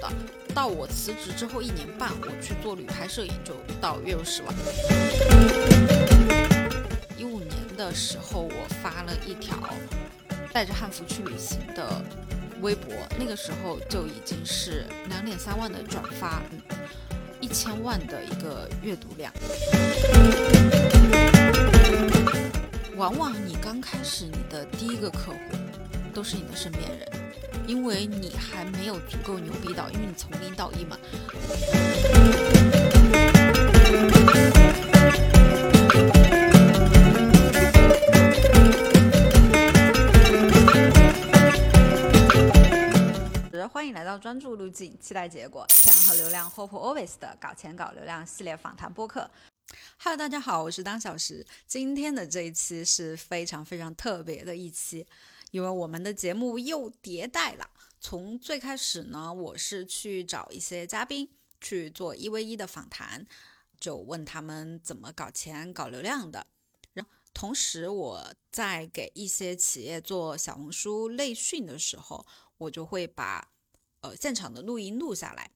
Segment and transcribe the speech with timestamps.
[0.00, 0.10] 的。
[0.54, 4.54] 到我辞职之后一年半，我去做旅拍摄影，就到月入十万。
[7.16, 9.56] 一五年的时候，我发了一条
[10.52, 12.02] 带着汉服去旅行的
[12.60, 16.42] 微博，那个时候就已经是两点三万的转发，
[17.40, 19.32] 一千万的一个阅读量。
[22.96, 25.38] 往往你刚开始，你的第一个客户
[26.12, 27.08] 都是你的身边人，
[27.70, 30.98] 因为你还没有足够牛逼到，因为你从零到一嘛。
[43.72, 49.30] 欢迎来到专注路径，期待结果，钱和流量，Hope Always 的搞钱搞流量系列访谈播客。
[49.98, 51.46] Hello，大家好，我是当小时。
[51.68, 55.06] 今天的这一期是非常非常特别的一期，
[55.50, 57.70] 因为我们的节目又迭代了。
[58.00, 61.28] 从最开始呢，我是去找一些嘉宾
[61.60, 63.26] 去做一 v 一的访谈，
[63.78, 66.46] 就问他们怎么搞钱、搞流量的。
[66.94, 72.26] 然后，同时我在给一些企业做小红书内训的时候，
[72.56, 73.50] 我就会把
[74.00, 75.50] 呃现场的录音录下来。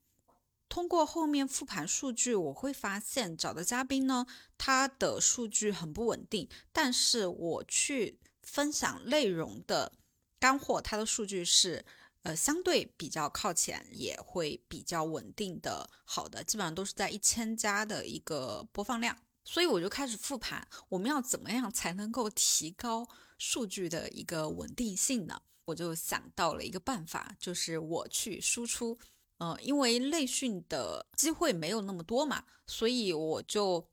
[0.69, 4.27] 通过后面复盘数据，我会发现找的嘉宾呢，
[4.59, 9.93] 他的数据很不稳定，但是我去分享内容的
[10.39, 11.85] 干货，它的数据是
[12.23, 19.17] 呃相对比较靠前，也会比较稳定的好的，基本上都是在一千加的一个播放量。
[19.45, 23.07] 所以我就开始复盘，我们要怎么样才能够提高
[23.39, 25.43] 数据的一个稳定性呢？
[25.67, 28.99] 我就想到了一个办法，就是我去输出。
[29.39, 33.87] 嗯，因为内训的机会没有那么多嘛，所以我就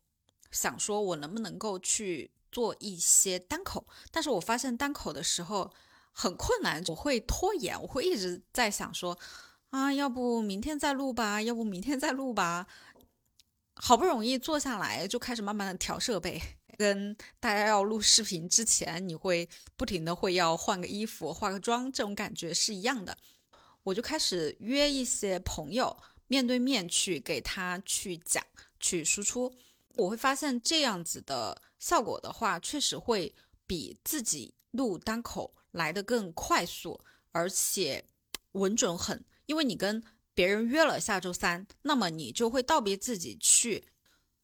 [0.52, 3.86] 想说，我能不能够去做一些单口？
[4.12, 5.72] 但是我发现单口的时候
[6.12, 9.18] 很困难，我会拖延，我会一直在想说，
[9.70, 12.68] 啊，要不明天再录吧，要不明天再录吧。
[13.76, 16.40] 好不容易坐下来，就开始慢慢的调设备，
[16.78, 23.18] 跟大家要录视频之前，你会不停的会要换个衣服、化个妆，这种感觉是一样的。
[23.84, 25.98] 我就开始约一些朋友，
[26.28, 28.46] 面对面去给他去讲、
[28.80, 29.52] 去输出。
[29.96, 33.36] 我会发现这样子的效果的话，确实会
[33.68, 37.02] 比自己录单口来的更快速，
[37.34, 38.06] 而且
[38.54, 39.26] 稳准狠。
[39.48, 40.02] 因为你跟
[40.34, 43.84] 别人约了下周三，那么你就会道别自己去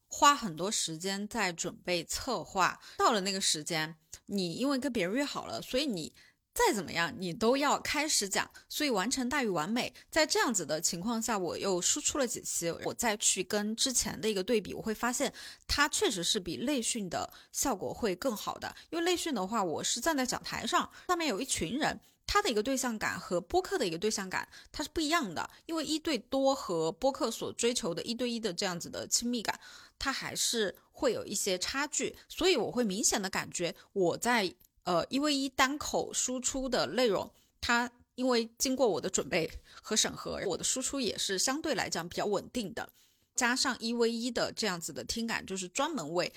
[0.06, 2.78] 花很多时间在准备策划。
[2.98, 3.96] 到了那个时间，
[4.26, 6.12] 你因为跟别人约好了，所以你。
[6.58, 9.94] 再怎么样，你都要开始讲，所以完成大于完美。
[10.10, 15.32] 在这样子的情况下，我又输出了几期，我再去跟之前的一个对比，我会发现
[15.68, 18.74] 它确实是比内训的效果会更好的。
[18.90, 25.48] 因为内训的话，我是站在讲台上，上面有一群人，他的一个对象感和播客的一个对象感它是不一样的。
[25.66, 29.60] 因为一对多和播客所追求的一对一的这样子的亲密感，
[29.96, 34.52] 它还是会有一些差距，所以我会明显的感觉我在。
[34.88, 39.50] 呃，一 v 一单口输出的内容，它因为经过我的准备
[39.82, 42.88] 和审核，我的输出也是相对来讲比较稳定的。
[43.34, 46.32] 加上一 v 一的这样子的听感，就是专门为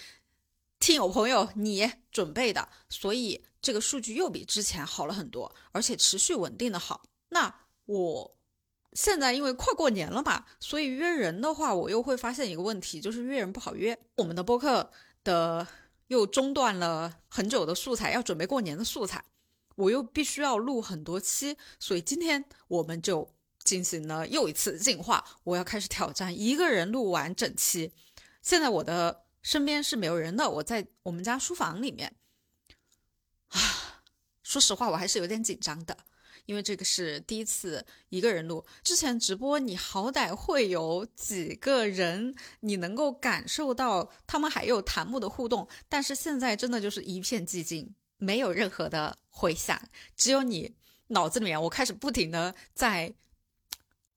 [0.81, 7.03] 听友朋友你准备的，所以这个数据又比之前好了很多，而且持续稳定的好。
[7.29, 8.35] 那我
[8.91, 13.97] 现在因为快过年了嘛，所以约人的话，我又会发现一个问题，就是约人不好约。
[14.17, 14.91] 我们的播客
[15.23, 15.65] 的。
[16.11, 19.23] 又中断了很久的素材，要准备过年的素材，
[19.75, 23.33] 我又必须要录很多期，所以今天我们就
[23.63, 27.93] 进行了又一次进化，我要开始挑战一个人录完整期。
[28.41, 32.13] 现在我的身边是没有人的，我在我们家书房里面，
[33.47, 34.03] 啊，
[34.43, 35.95] 说实话我还是有点紧张的。
[36.51, 49.81] 因为这个是第一次一个人录，之前直播你好歹会有几个人，你能够感受到他们还有弹幕的互动，但是现在真的就是一片寂静，没有任何的回响，
[50.17, 50.75] 只有你
[51.07, 53.13] 脑子里面，我开始不停的在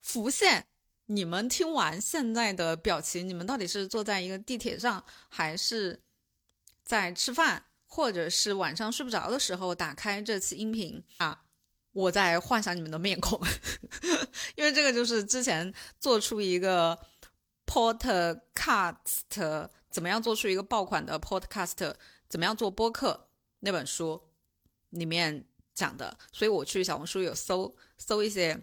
[0.03, 0.67] 浮现
[1.07, 6.03] 你们听完现在的表情，你们到底是坐在一个地铁上，还是
[6.85, 11.43] 在吃饭，或者是晚上睡不着的时候打开这期音频啊？
[11.95, 13.41] 我在幻想你们的面孔，
[14.57, 16.99] 因为这个就是之前做出一个
[17.67, 18.41] podcast
[19.89, 21.95] 怎么样做出一个爆款的 podcast，
[22.29, 23.29] 怎么样做播客
[23.61, 24.21] 那本书
[24.91, 28.61] 里面讲的，所以我去小红书有搜搜一些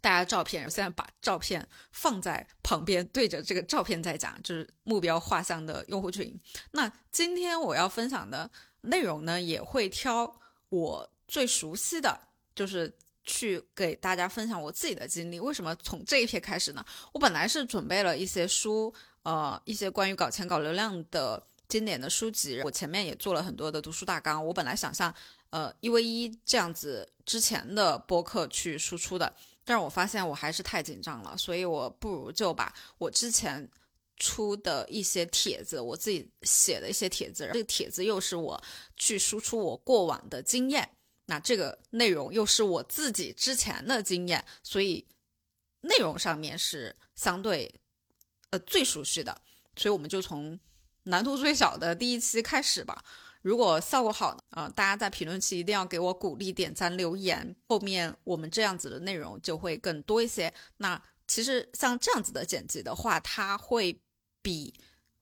[0.00, 6.40] 大家照片，现在把照片放在旁边对着这个照片在讲，就是目标画像的用户群。
[6.70, 8.50] 那今天我要分享的
[8.80, 11.10] 内容呢，也会挑我。
[11.26, 12.18] 最熟悉的
[12.54, 12.92] 就是
[13.24, 15.40] 去给大家分享我自己的经历。
[15.40, 16.84] 为什么从这一篇开始呢？
[17.12, 18.92] 我本来是准备了一些书，
[19.22, 22.60] 呃，一些关于搞钱、搞流量的经典的书籍。
[22.62, 24.44] 我前面也做了很多的读书大纲。
[24.46, 25.12] 我本来想像
[25.50, 29.34] 呃一 v 一这样子之前的播客去输出的，
[29.64, 33.66] 但是我发现我还是太紧张了，所以我不如就把我之前
[34.16, 38.62] 出的一些帖子，我自己写的一些帖子，这个帖子又是我
[38.96, 40.88] 去输出我过往的经验。
[41.26, 45.06] 那这个内容又是我自己之前的经验，所以
[45.80, 47.74] 内容上面是相对
[48.50, 49.40] 呃最熟悉的，
[49.74, 50.60] 所以我们就从
[51.04, 53.02] 难度最小的第一期开始吧。
[53.40, 60.52] 如果效果好啊，大家在评论区一定要给我鼓励、点赞、留言，后面我们这样子的内容就会更多一些。
[60.76, 63.98] 那其实像这样子的剪辑的话，它会
[64.42, 64.74] 比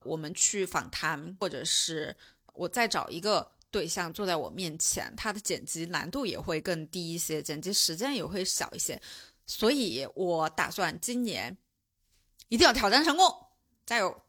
[0.02, 2.16] 我们去访谈，或者是
[2.54, 3.51] 我再找一个。
[3.72, 9.00] 对象坐在我面前，他的剪辑难度也会更低一些，剪辑时间也会小一些，
[9.46, 11.56] 所以我打算今年
[12.48, 13.46] 一定要挑战成功，
[13.86, 14.22] 加油！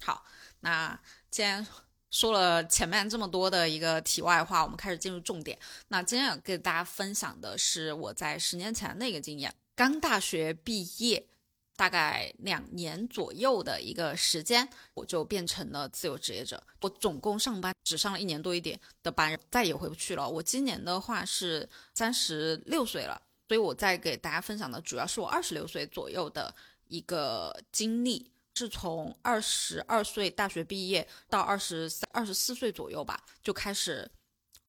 [0.00, 0.24] 好，
[0.60, 0.98] 那
[1.30, 1.66] 既然
[2.10, 5.58] 说了前面这么多的一个题外话，我们开始进入重点。
[5.88, 11.28] 那今天要跟大家分享的是我在十年前的一个经验，刚大学毕业。
[11.76, 16.62] 大概两年左右的一个时间，我就变成了自由职业者。
[16.80, 20.28] 我总共上班只上了一年多一点的班，再也回不去了。
[20.28, 26.54] 我今年的话是三十六岁了，所以我在给大家分享的主要是我二十六岁左右的
[26.86, 34.08] 一个经历，是从二十二岁大学毕业到二十三、二十四岁左右吧，就开始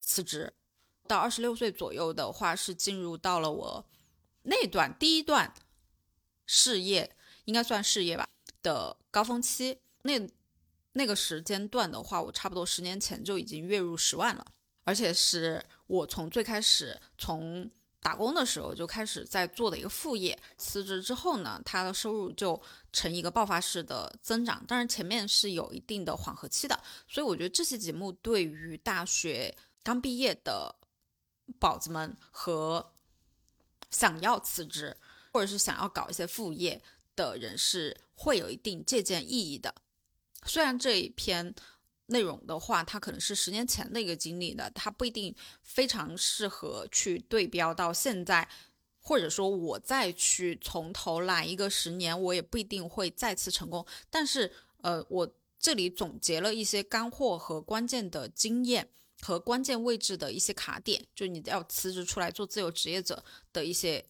[0.00, 0.52] 辞职，
[1.06, 3.86] 到二十六岁左右的话是进入到了我
[4.42, 5.54] 那段第一段。
[6.46, 8.28] 事业应该算事业吧
[8.62, 10.20] 的高峰期，那
[10.92, 14.46] 那个时间段的话，我差不多十年前就已经月入十万了，
[14.84, 17.70] 而且是我从最开始从
[18.00, 20.38] 打工的时候就开始在做的一个副业。
[20.56, 22.60] 辞职之后呢，他的收入就
[22.92, 26.80] 呈一个爆发式的增长，当然前面是有一定的缓和期的。
[27.08, 30.74] 所以我觉得这期节目对于大学刚毕业的
[31.58, 32.92] 宝子们和
[33.90, 34.96] 想要辞职。
[35.36, 36.80] 或者是想要搞一些副业
[37.14, 39.74] 的人是会有一定借鉴意义的。
[40.46, 41.54] 虽然这一篇
[42.06, 48.48] 内容的话，它可能是十年前的一个经历的，它不一定非常适合去对标到现在，
[48.98, 53.86] 或者说我再去从头来一个十年，我也不一定会再次成功。
[54.08, 58.88] 但是，呃，我这里总结了一些干货和关键的经验
[59.20, 63.22] 和关键位置的一些卡点，就你要辞职出来做自由职业者
[63.52, 64.02] 的一些。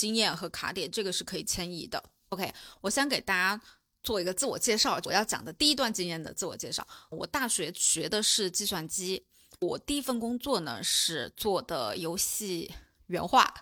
[0.00, 2.02] 经验和卡点，这个是可以迁移的。
[2.30, 2.50] OK，
[2.80, 3.60] 我先给大家
[4.02, 4.98] 做一个自我介绍。
[5.04, 9.22] 我要讲的第一段经验的自我介绍，我大学学的是计算机。
[9.58, 12.72] 我第一份工作呢是做的游戏
[13.08, 13.52] 原画。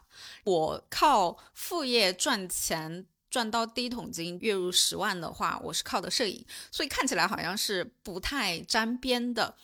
[0.44, 6.46] 我靠副业赚钱赚到第一桶金，月入十万的话，我是靠的摄影。
[6.70, 9.56] 所以看起来好像是不太沾边的，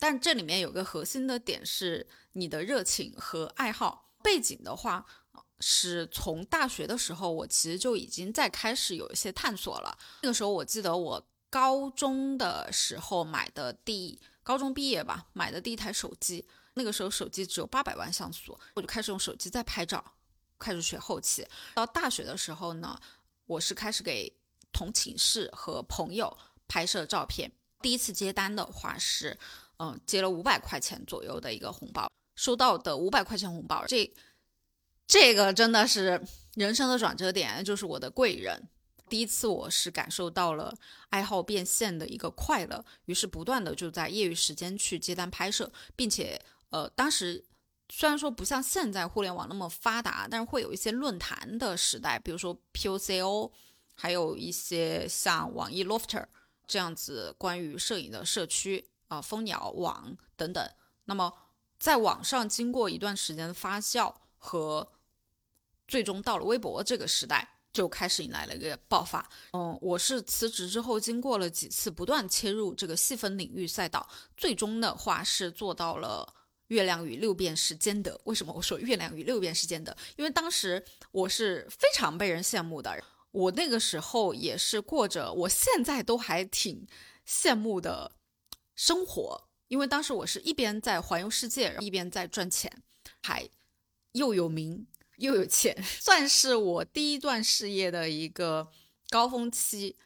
[0.00, 4.10] 但这里面有个核心的点是你的热情和爱好。
[4.20, 5.06] 背景的话。
[5.60, 9.98] 是从大学的时候，我其实就已经在开始有一些探索了。
[10.22, 16.46] 那个时候，我记得我高中的时候买的第高中毕业吧，买的第一台手机。
[16.74, 20.04] 那个时候手机只有八百万像素，我就开始用手机在拍照，
[20.60, 21.44] 开始学后期。
[21.74, 22.96] 到大学的时候呢，
[23.46, 24.32] 我是开始给
[24.72, 26.38] 同寝室和朋友
[26.68, 27.50] 拍摄照片。
[27.80, 29.36] 第一次接单的话是，
[29.78, 34.14] 嗯，接了五百块钱左右的一个红包，收到的五百块钱红包，这。
[35.08, 36.22] 这个真的是
[36.54, 38.68] 人生的转折点，就是我的贵人。
[39.08, 40.76] 第一次我是感受到了
[41.08, 46.38] 爱好变现的一个快乐，于是不断的就在业余时间去接单拍摄，并且
[46.68, 47.42] 呃，当时
[47.88, 53.50] 虽然说不像现在互联网那么发达，但是会有一些论坛的时代，比如说 POCO，
[53.94, 56.26] 还有一些像网易 Lofter
[56.66, 60.70] 这样子关于摄影的社区啊，蜂鸟网等等。
[61.06, 61.32] 那么
[61.78, 64.86] 在网上经过一段时间的发酵和
[65.88, 69.28] 最终到了微博这个时代，就开始迎来了一个爆发。
[69.52, 76.34] 嗯，我是辞职之后，经过了几次不断切入这个细分领域赛道，最终的话是做到了
[76.66, 78.20] 月亮与六便士兼得。
[78.24, 79.96] 为什么我说月亮与六便士兼得？
[80.16, 86.86] 因为当时我是非常被人羡慕的，我那个时候也是过着我现在都还挺
[87.26, 88.12] 羡慕的
[88.74, 92.82] 生活，因为当时我是一边在环游世界，一边在赚钱，
[93.22, 93.48] 还
[94.12, 94.86] 又有名。
[95.18, 98.66] 又有钱， 算是我第一段事业的一个
[99.10, 99.96] 高峰期。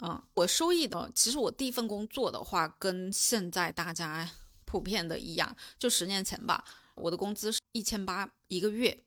[0.00, 4.30] 嗯，我收益的，其实我第一份工作的话，跟现在大家
[4.64, 9.02] 普遍的一样，就十年前吧，我的工资是一千八一个月。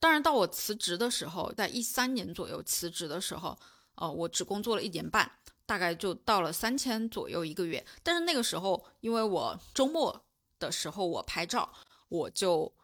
[0.00, 3.56] 当然，到我辞职的时候，在一三年左右辞职的时候，
[3.94, 5.30] 呃，我只工作了一年半，
[5.64, 7.86] 大概就到了三千左右一个月。
[8.02, 10.24] 但是那个时候，因为我周末
[10.58, 11.72] 的时候我拍照，
[12.08, 12.74] 我就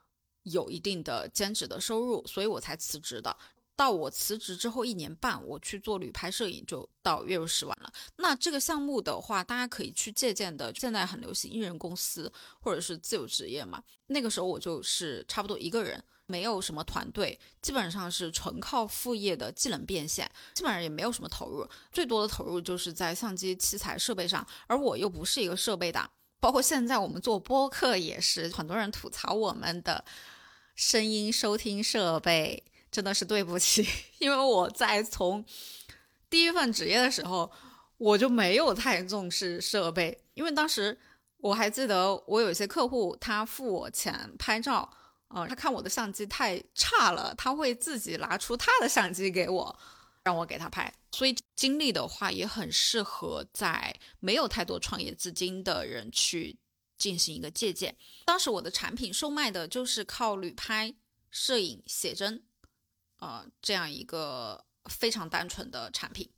[0.51, 3.37] 有一定的兼职的收入，所以我才辞职的。
[3.77, 7.93] 到我辞职之后一年半，我去做旅拍摄影，就到月入十万了。
[8.17, 10.75] 那这个项目的话，大家可以去借鉴的。
[10.75, 13.81] 现在很流行艺人公司或者是自由职业嘛。
[14.09, 24.45] 那个时候我就是差不多一个人，没有什么团队，基本上是纯靠副业的技能变现，基本上也没有什么投入，最多的投入就是在相机、器材、设备上。
[24.67, 30.05] 而我又不是一个设备党，包括现在我们做播客也是，很多人吐槽我们的
[30.79, 32.63] 声音收听设备。
[32.93, 33.85] 真的是对不起，
[34.19, 35.45] 因为我在从
[36.31, 37.51] 第一份职业的时候，
[37.97, 40.97] 我就没有太重视设备，因为当时
[41.39, 44.89] 我还记得我有一些客户，他付我钱拍照，
[45.29, 49.79] 呃，他看我的相机太差了，他会自己拿出他的相机给我，
[50.23, 50.91] 让我给他拍。
[51.11, 56.57] 所以经历的话，也很适合在没有太多创业资金的人去
[56.99, 57.97] 进行一个借鉴。
[58.27, 60.95] 当时我的产品售卖的就是靠旅拍、
[61.31, 62.43] 摄影、写真。
[63.21, 66.31] 呃，这样一个非常单纯的产品，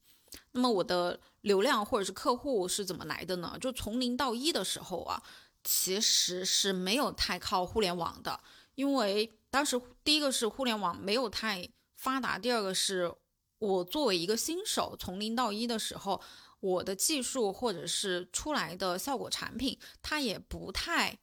[0.52, 3.58] 那么我的流量或者是客户是怎么来的呢？
[3.60, 5.22] 就从零到一的时候啊，
[5.62, 8.40] 其实是没有太靠互联网的，
[8.76, 13.14] 因为当时第一个是互联网没有太发达，第二个是
[13.58, 16.18] 我作为一个新手，从零到一的时候，
[16.60, 21.18] 我的技术或者是出来的效果产品，它也不太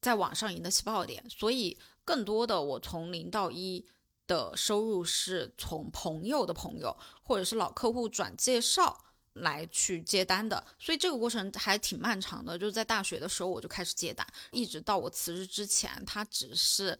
[0.00, 3.86] 在网上赢得起爆点，所以更多的我从零到一。
[4.28, 12.58] 的收入是从朋友的朋友或者是老客户转介绍来去接单的，所以这个过程还挺漫长的。
[12.58, 16.98] 就是在大学的时候我就开始接单，一直到我辞职之前，它只是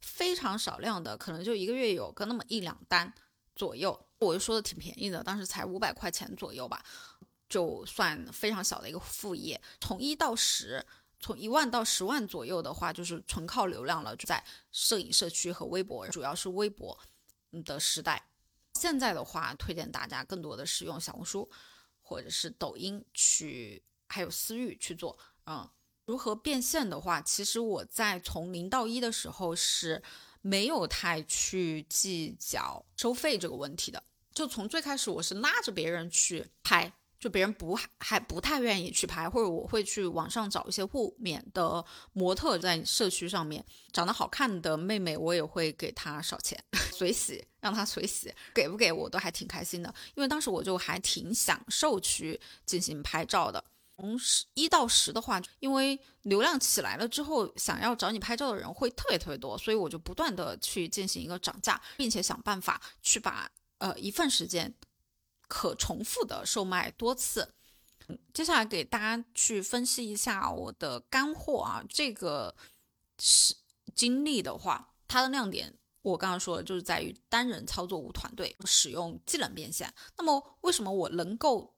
[0.00, 3.12] 非常少量的，可能就一个月有个那么一两单
[3.62, 3.96] 左右。
[4.18, 6.84] 我就说的挺便宜的，当时才五百块钱左右吧，
[7.48, 9.60] 就算非常小的一个副业。
[9.80, 10.84] 从一到十。
[11.24, 14.16] 从一万到十万左右的话，就是纯靠流量了。
[14.16, 16.98] 就在摄影社区和微博，主要是微博
[17.64, 18.26] 的时代。
[18.74, 21.48] 现在的话，推荐大家更多的是用小红书
[22.00, 25.16] 或者是抖音去，还有私域去做。
[25.46, 25.70] 嗯，
[26.06, 30.02] 如何变现的话，其实我在从零到一的时候是
[30.42, 34.02] 没有太去计较收费这个问题的。
[34.34, 36.92] 就从最开始，我是拉着别人去拍。
[37.18, 53.62] 就别人不还不太愿意去拍，或者我会去网上找一些互免的模特，在社区上面长得好看的妹妹，我也会给她少钱， 随喜，让她随喜，给不给我都还挺开心的，因为当时我就还挺享受去进行拍照的。
[54.02, 64.74] 从十一到十的话，因为流量起来了之后，想要找你拍照的人会特别特别多，所以我就不断的去进行一个涨价，并且想办法去把呃一份时间。
[65.46, 67.54] 可重复的售卖多次。
[68.34, 72.56] 接下来给大家去分析一下我的干货啊，这个
[73.20, 73.54] 是
[73.94, 79.92] 经历的话，它的亮点我刚刚说的就是在于单人操作无团队，使用技能变现。
[80.16, 81.72] 那么为什么我能够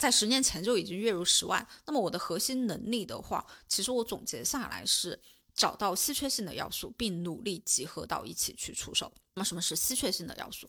[0.00, 1.64] 在十年前就已经月入十万？
[1.86, 5.16] 那么我的核心能力的话，其实我总结下来是
[5.54, 9.12] 找到稀缺性的要素，并努力集合到一起去出手。
[9.34, 10.66] 那么什么是稀缺性的要素？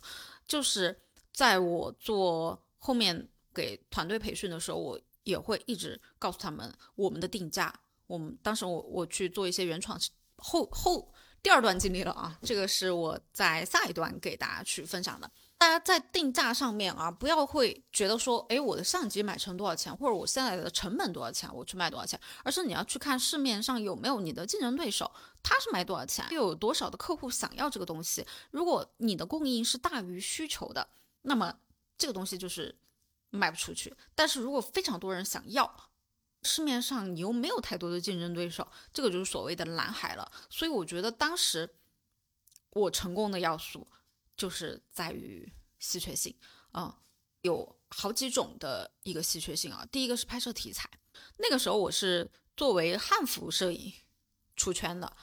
[0.47, 1.01] 就是。
[1.33, 7.73] 在我做后面给团队培训的时候，我也会一直告诉他们我们的定价。
[8.05, 9.97] 我们当时我我去做一些原创
[10.35, 11.09] 后后
[11.41, 15.31] 第二段经历了啊，这个是我在下一段给大家去分享的。
[15.61, 25.11] 大家在定价上面啊，不要会觉得说，哎，我的相机买成多少钱，或者我现在的成本多少钱，我去卖多少钱，而是你要去看市面上有没有你的竞争对手，
[25.43, 28.25] 他是卖多少钱，又有多少的客户想要这个东西。
[28.49, 30.87] 如果你的供应是大于需求的。
[31.21, 31.53] 那么
[31.95, 32.75] 这个东西就是
[33.29, 35.71] 卖不出去，但是如果非常多人想要，
[36.41, 40.31] 市面上你又没有太多的竞争对手，这个就是所谓的蓝海了。
[40.49, 41.69] 所以我觉得当时
[42.71, 43.85] 我成功的要素
[44.41, 46.35] 就是在于稀缺性
[46.71, 46.97] 啊，
[47.43, 49.87] 有好几种的一个稀缺性啊。
[49.91, 50.89] 第一个是拍摄题材，
[51.37, 53.93] 那个时候我是作为汉服摄影
[54.55, 55.15] 出圈的。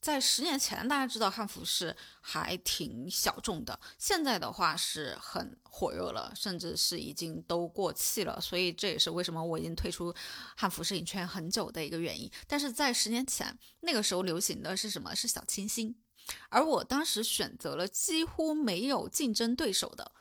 [0.00, 8.40] 在十年前，大家知道汉服是还挺小众的，现在的话是很火热了，甚至是已经都过气了。
[8.40, 10.12] 所以这也是为什么我已经退出
[10.56, 12.28] 汉服摄影圈很久的一个原因。
[12.48, 15.14] 但是在十年前，那个时候流行的是什么？
[15.14, 15.94] 是小清新，
[16.48, 20.12] 而我当时选择了几乎没有竞争对手的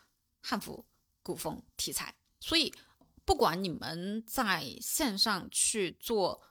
[0.42, 0.86] 汉服
[1.24, 2.16] 古风题材。
[2.40, 2.74] 所以，
[3.26, 6.42] 不管你们在线上去做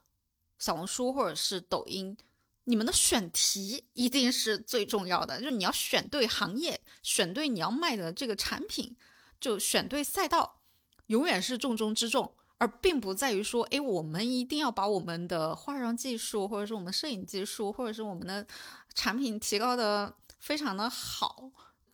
[0.59, 2.17] 小红书或者是抖音。
[2.65, 8.95] 你们的选题一定是最重要的，就是你要选对行业，选对你要卖的这个产品，
[9.41, 10.61] 就选对赛道，
[11.07, 18.47] 永远是重中之重，而并不在于说，哎，我们一定要把我们的化妆技术，或者是我们摄影技术，或者是我们的
[18.95, 21.51] 产品提高的非常的好。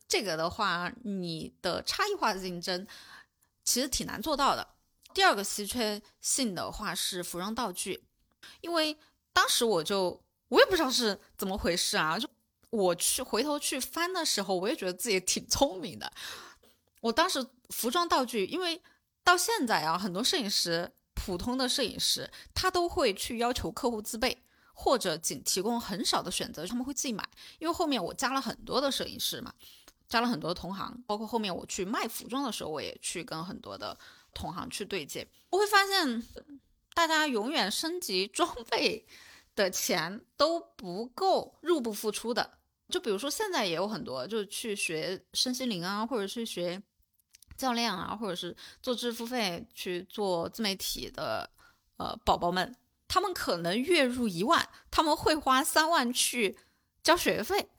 [0.09, 2.87] 这个的话，你的差异化的竞争
[3.65, 4.69] 其实挺难做到的。
[5.13, 8.05] 第二个稀缺性的话是服装道具，
[8.61, 8.97] 因为
[9.33, 12.29] 当时我就我也不知道是怎么回事啊，就
[12.71, 16.13] 我去回头去翻的时候，我也觉得自己挺聪明的。
[17.01, 18.81] 我当时服装道具，因为
[19.25, 24.46] 到现在啊，很多摄影师，普通的摄影师，他都会去要求客户自备，
[24.77, 27.29] 或者仅提供很少的选择，他们会自己买。
[27.59, 29.53] 因为后面我加了很多的摄影师嘛。
[30.09, 33.99] 加了很多同行，包括后面我去卖服装的时候，我也去跟很多的
[34.33, 35.27] 同行去对接。
[35.51, 36.23] 我会发现，
[36.95, 39.05] 大家永远升级装备
[39.57, 42.59] 的钱都不够入不敷出的。
[42.89, 46.81] 就比如说现在也有很多，就是去学身心灵啊，或者是学
[47.57, 51.51] 教练啊，或者是做知识付费去做自媒体的
[51.97, 52.73] 呃宝宝们，
[53.09, 56.59] 他们可能月入一万，他们会花三万去
[57.03, 57.71] 交学费。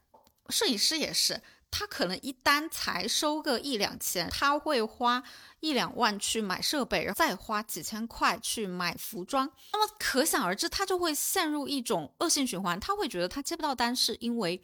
[0.50, 1.42] 摄影师也是。
[1.70, 5.22] 他可能一单才收个一两千，他会花
[5.60, 9.52] 一两万去买设备，然后再花几千块去买服装。
[9.74, 12.80] 那么可想而知，他就会陷入一种恶性循环。
[12.80, 14.64] 他会觉得他接不到单，是因为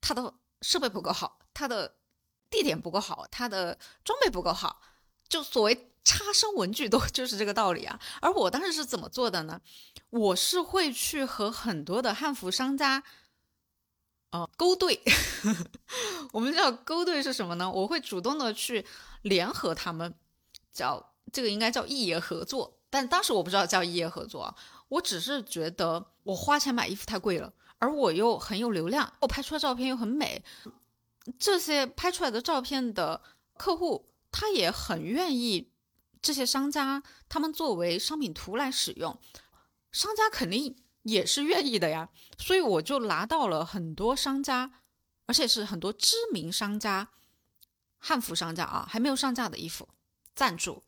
[0.00, 1.94] 他的设备不够好，他的
[2.50, 4.82] 地点不够好，他的装备不够好。
[5.28, 8.00] 就所谓差生文具都 就是这个道理啊。
[8.22, 9.60] 而我当时是怎么做的呢？
[10.08, 13.04] 我是会去和很多的汉服商家。
[14.30, 15.00] 哦，勾兑，
[16.32, 17.70] 我们叫勾兑是什么呢？
[17.70, 18.84] 我会主动的去
[19.22, 20.14] 联合他们，
[20.70, 24.54] 叫这个应该叫异业合作，但当时我不知道叫异业合作，
[24.88, 30.44] 我只是觉得我花钱买衣服太贵了，而我又很有流量，我拍出来照片又很美，
[31.38, 33.22] 这些拍出来的照片的
[33.56, 35.72] 客户他也很愿意，
[36.20, 39.20] 这些商家他们作为商品图来使用，
[39.90, 40.76] 商家肯定。
[41.04, 44.70] 也是愿意的呀，所以我就拿到了很多商家，
[45.24, 47.08] 而且是很多知名商家，
[47.96, 49.88] 汉服商家啊，还没有上架的衣服
[50.34, 50.82] 赞助，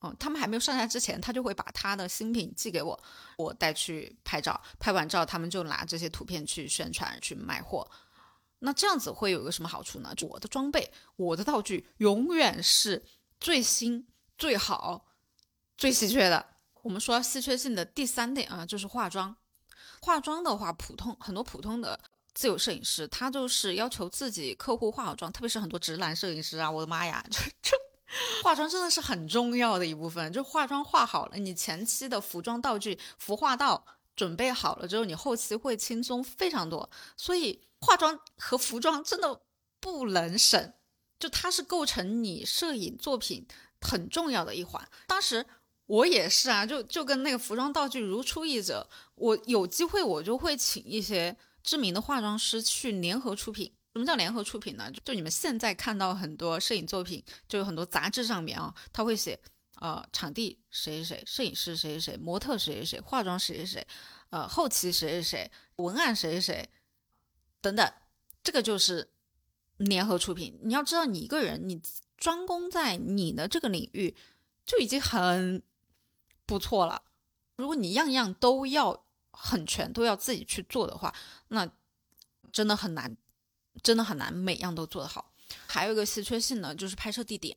[0.00, 3.02] 嗯，他们还没有上架之前，他就会把他的新品寄给我，
[3.36, 7.90] 我带去拍照，拍完照他们就拿这些图片去宣传去卖货。
[8.60, 10.14] 那这样子会有一个什么好处呢？
[10.20, 13.04] 我的装备，我的道具永远是
[13.40, 14.06] 最新、
[14.38, 15.04] 最好、
[15.76, 16.46] 最稀缺的。
[16.82, 19.36] 我们说稀缺性的第三点啊，就是化妆。
[20.00, 21.98] 化妆的话，普通很多普通的
[22.32, 27.76] 自由摄影师，他就是要求自己客户化好妆，特别是很多直男摄影师啊，我的妈呀，这这
[28.42, 30.32] 化妆真的是很重要的一部分。
[30.32, 36.88] 就化妆化好了，你前期的服装道具、服化道准备好了之后，你后期会轻松非常多。
[37.16, 39.42] 所以化妆和服装真的
[39.80, 40.72] 不能省，
[41.18, 43.46] 就它是构成你摄影作品
[43.80, 44.88] 很重要的一环。
[45.06, 45.44] 当时。
[45.88, 48.86] 我也是啊，就就跟那个服装道具如出一辙。
[49.14, 53.72] 我有机会，我就会请一些知名的化妆师去联合出品。
[53.94, 54.92] 什么叫联合出品呢？
[55.02, 59.40] 就你们现在看到很多摄影作品，就有很多杂志上面啊，他会写，
[59.76, 63.86] 呃，场地谁谁谁，摄影师谁谁谁，模特谁谁谁，化妆谁谁谁，
[64.28, 66.68] 呃，后期谁谁谁，文案谁谁谁，
[67.62, 67.90] 等等，
[68.44, 69.10] 这个就是
[69.78, 70.58] 联合出品。
[70.62, 71.80] 你要知道，你一个人，你
[72.16, 74.14] 专攻在你的这个领域，
[74.64, 75.62] 就已经很。
[76.48, 77.02] 不错了，
[77.56, 81.14] 如果你样样都要很全，都要自己去做的话，
[81.48, 81.70] 那
[82.50, 83.14] 真的很难，
[83.82, 85.30] 真的很难每样都做得好。
[85.66, 87.54] 还有一个稀缺性呢，就是拍摄地点。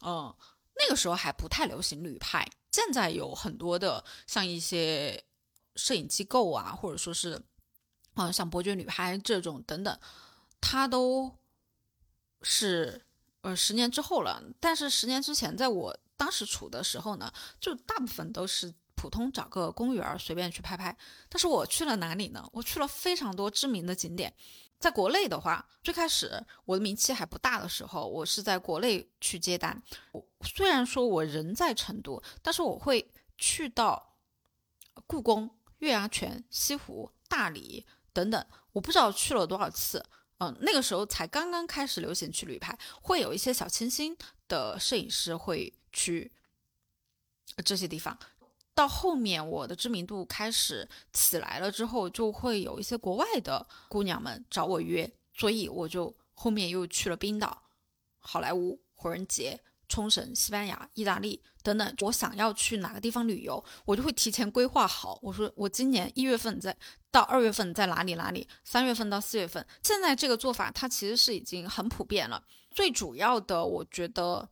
[0.00, 0.34] 嗯，
[0.74, 5.22] 那个时候还不太流行旅拍，现在有很多的像一些
[5.76, 7.40] 摄影机构啊，或者说是，
[8.14, 9.96] 嗯，像伯爵旅拍这种等等，
[10.60, 11.32] 它都
[12.42, 13.04] 是
[13.40, 14.42] 呃十年之后了。
[14.60, 15.98] 但是十年之前，在我。
[16.14, 20.96] 当时处的时候呢，就大部分都是普通找个公园随便去拍拍。
[21.28, 22.48] 但是我去了哪里呢？
[22.52, 24.32] 我去了非常多知名的景点。
[24.78, 29.82] 在国内的话，最开始我的名气还不大的时候，我是在国内去接单。
[30.12, 34.14] 我虽然说我人在成都，但是我会去到
[35.08, 40.04] 故宫、月牙泉、西湖、大理等等，我不知道去了多少次。
[40.42, 44.16] 嗯，那个时候才刚刚开始流行去旅拍，会有一些小清新
[44.48, 45.72] 的摄影师会。
[45.94, 46.32] 去
[47.62, 48.18] 这些地方，
[48.74, 57.64] 到后面我的知名度开始起来了之后，就会有一些国外的姑娘们找我约，所以我就后面又去了冰岛、
[58.20, 59.60] 好莱坞、火人节、
[59.92, 65.18] 冲绳、西班牙、意大利等等，我想要去哪个地方旅游，我就会提前规划好。
[65.20, 66.74] 我说我今年一月份在
[67.10, 69.66] 到二月份在哪里哪里，三月份到四月份。
[69.82, 72.42] 现在这个做法它其实是已经很普遍了。
[72.70, 74.48] 最主要的，我觉得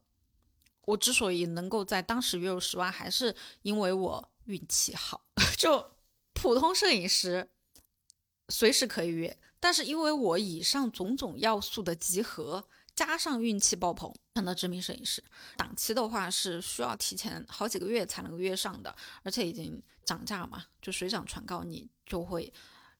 [0.83, 5.22] 我之所以能够在当时月入十万，还是因为我运气好。
[5.57, 5.92] 就
[6.35, 7.48] 普通摄影师
[8.50, 12.68] 随时可以约，但是因为我以上种种要素的集合。
[13.00, 15.24] 加上运气爆棚，成了知名摄影师。
[15.56, 22.52] 档期的话是需要提前好几个月才能够约上的，而且已经涨价嘛，就水涨船高，你就会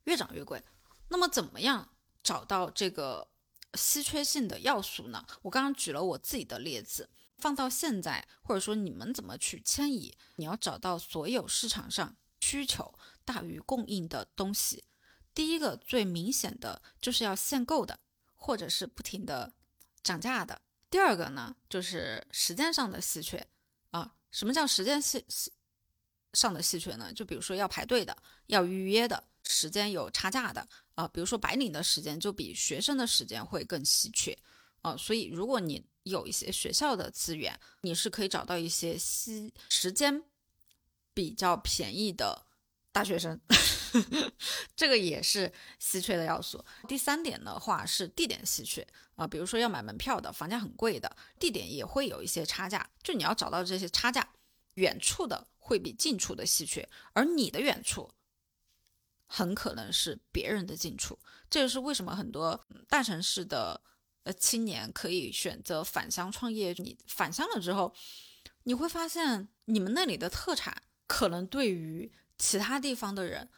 [0.05, 0.65] 越涨越贵。
[1.09, 1.87] 那么怎么样
[2.23, 3.29] 找到这个
[3.75, 5.23] 稀缺性的要素呢？
[5.43, 10.17] 我刚刚举了我自己的例子，放到现在，或者说你们怎么去迁移？
[10.37, 14.83] 你要找到所有市场上需求大于供应的东西。
[15.35, 18.01] 第一个最明显的就是要限购的，
[18.35, 19.53] 或者是不停的。
[20.03, 23.47] 涨价的第二个呢，就是时间上的稀缺
[23.91, 24.15] 啊。
[24.31, 25.53] 什么叫时间稀稀
[26.33, 27.13] 上的稀缺呢？
[27.13, 31.07] 就比如说要排队的，要预约的，时间有差价的啊。
[31.09, 34.37] 比如说白领的时间就比学生的时间会更稀缺
[34.83, 34.97] 啊。
[34.97, 40.23] 所以如果你有一些学校的资源，你是可以找到一些稀时间
[41.13, 42.47] 比较便宜的
[42.93, 43.41] 大学生。
[44.77, 46.65] 这个也是稀缺的要素。
[46.89, 52.89] 第三点的话是地点稀缺啊，比如说要买门票的，房价很贵的，地点也会有一些差价。
[53.03, 54.27] 就你要找到这些差价，
[54.75, 58.11] 远处的会比近处的稀缺，而你的远处
[59.27, 61.19] 很可能是别人的近处。
[61.49, 63.81] 这就是为什么很多大城市的
[64.23, 66.75] 呃青年可以选择返乡创业。
[66.79, 67.95] 你返乡了之后，
[68.65, 73.49] 你会发现你们那里的特产可能对于其他地方的人。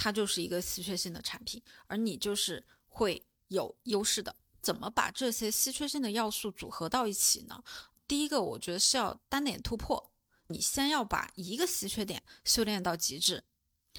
[0.00, 4.36] 它就是一个稀缺性的产品，而你就是会有优势的。
[4.62, 7.64] 怎么把这些稀缺性的要素组合到一起呢？
[8.06, 10.12] 第一个，我觉得是要单点突破。
[10.46, 13.42] 你先要把一个稀缺点修炼到极致，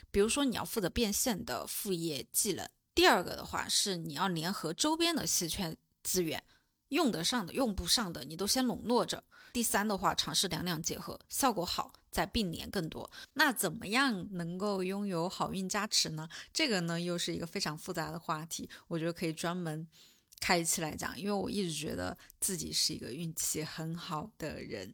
[0.10, 2.68] 比如说你要负责变现的副业技能。
[2.96, 6.42] 第二个的话是你要联合周边的稀缺资源，
[6.88, 9.24] 用得上的、用不上的，你都先笼络着。
[9.52, 13.10] 第三的话，尝试两两结合，效果好再并联更多。
[13.34, 16.28] 那怎么样能够拥有好运加持呢？
[16.52, 19.88] 这个呢又是一个非常复杂的话题，我觉得可以专门
[20.39, 21.19] 开一期来讲。
[21.19, 24.93] 因为我一直觉得自己是一个运气很好的人。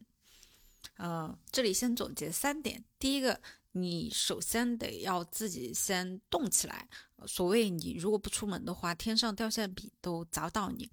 [0.98, 3.40] 嗯，这里先总结三点：第一个，
[3.72, 6.88] 你首先得要自己先动起来。
[7.26, 10.90] 所谓你如果不出门的话，天上掉馅饼都砸到你。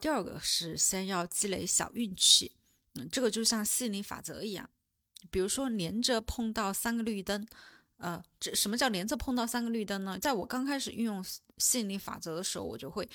[0.00, 2.52] 第二个是先要积累小运气。
[2.94, 4.68] 嗯，这个就像吸引力法则一样，
[5.30, 7.46] 比如说连着碰到三个绿灯，
[7.98, 10.18] 呃，这什么叫连着碰到三个绿灯呢？
[10.18, 11.24] 在我刚开始运用
[11.58, 13.08] 吸引力法则的时候，我就会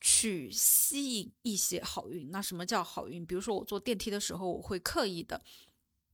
[0.00, 2.30] 去吸引一些好运。
[2.30, 3.26] 那什么叫好运？
[3.26, 5.42] 比如说我坐电梯的时候，我会刻意的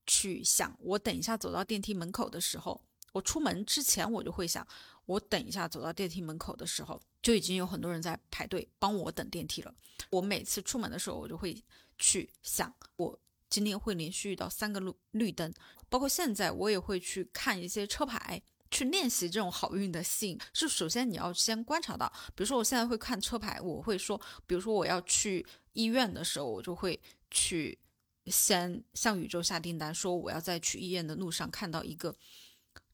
[0.06, 2.80] 去想，我等一下走到电梯门口的时候，
[3.12, 4.66] 我出门之前我就会想，
[5.04, 9.74] 我等一下走到电梯门口的时候，就已经有很多人在排队帮我等电梯了。
[10.10, 11.62] 我每次出门的时候，我就会。
[11.96, 13.16] 去想，我
[13.54, 15.54] 今天会连续遇到三个绿绿灯，
[15.88, 20.36] 包括现在我也会去看一些车牌，去练习这种好运的吸引。
[20.52, 27.78] 是首先你要先观察到，比如说我现在会看车牌，我会说，比如说我要去医院的时候，我就会去
[28.26, 32.16] 先向宇宙下订单，说我要在去医院的路上看到一个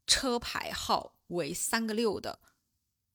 [0.06, 2.38] 车牌号为三个六的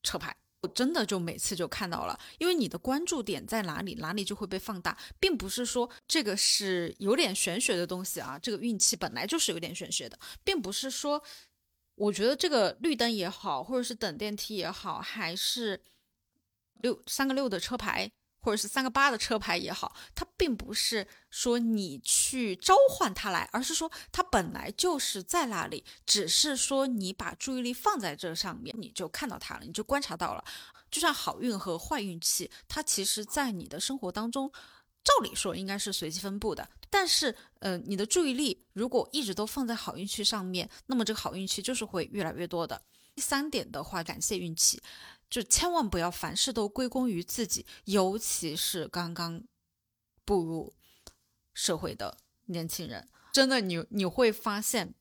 [0.02, 0.36] 车牌。
[0.68, 8.40] 真的就每次就看到了，因为你的关注点在哪里，哪里就会被放大，并不是说这个是有点玄学的东西啊。
[8.40, 11.22] 这个运气本来就是有点玄学的，并不是说，
[11.96, 15.82] 我觉得这个绿灯也好，或者是等电梯也好，还是
[16.82, 18.12] 六三个六的车牌。
[18.46, 30.46] 或者是三个八的车牌也好，它并不是说你去召唤它来，而是说它本来就是在那里，只是说你把注意力放在这上面，你就看到它了，你就观察到了。
[30.92, 34.52] 就像好运和坏运气，它其实在你的生活当中，
[35.04, 36.70] 照理说应该是随机分布的。
[36.92, 42.80] 但是，呃，你的注意力如果一直都放在好运气上面，那么这个好运气就是会越来越多的。
[43.16, 44.80] 第三点的话，感谢运气。
[45.30, 49.44] 就千万不要凡事都归功于自己，尤其是刚刚
[50.24, 50.74] 步入
[51.54, 54.94] 社会的年轻人，真的，你你会发现，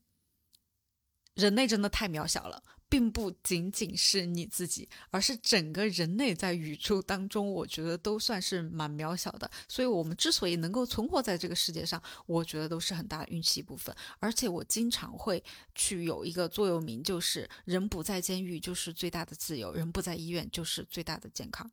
[1.35, 2.63] 人类真的太渺小了。
[2.95, 9.51] 并不仅仅是你自己，而是整个人类在宇宙当中，我觉得都算是蛮渺小的。
[9.67, 13.93] 所以，我们之所以能够存活在这个世界上，我觉得都是很大的运气一部分。
[14.21, 15.43] 而且，我经常会
[15.75, 21.69] 去有一个座右铭，就是“人不在监狱就是最大的自由，人不在医院就是最大的健康，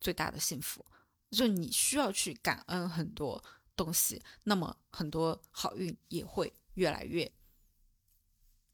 [0.00, 0.84] 最大的幸福”。
[1.30, 3.40] 就你需要去感恩很多
[3.76, 7.30] 东西，那么很多好运也会越来越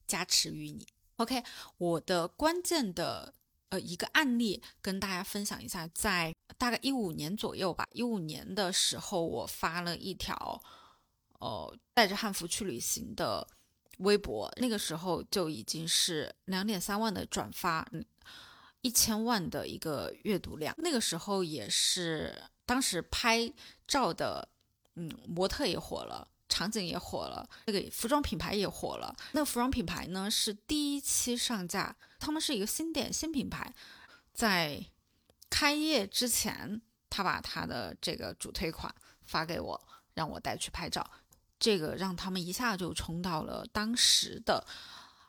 [0.07, 0.87] 加持于你。
[1.21, 1.45] OK，
[1.77, 3.35] 我的关键的
[3.69, 10.59] 呃一个案例跟大家分享一下，在大概一五年左右吧，一五年的时候，我发了一条
[11.39, 13.47] 呃带着汉服去旅行的
[13.99, 18.03] 微博，那个时候就已经是两点三万的转发，嗯，
[18.81, 20.75] 一千万的一个阅读量。
[20.79, 23.53] 那个时候也是当时拍
[23.87, 24.49] 照的。
[24.97, 29.17] 嗯，模特也火了，场景也火了，那个服装品牌也火了。
[29.33, 33.73] 那服装品牌呢是第一期上架，他们是一个新店新品牌，
[34.35, 34.85] 在
[35.49, 39.81] 开业之前，他把他的这个主推款发给我，
[40.13, 41.11] 让我带去拍照，
[41.59, 44.67] 这个让他们一下就冲到了当时的。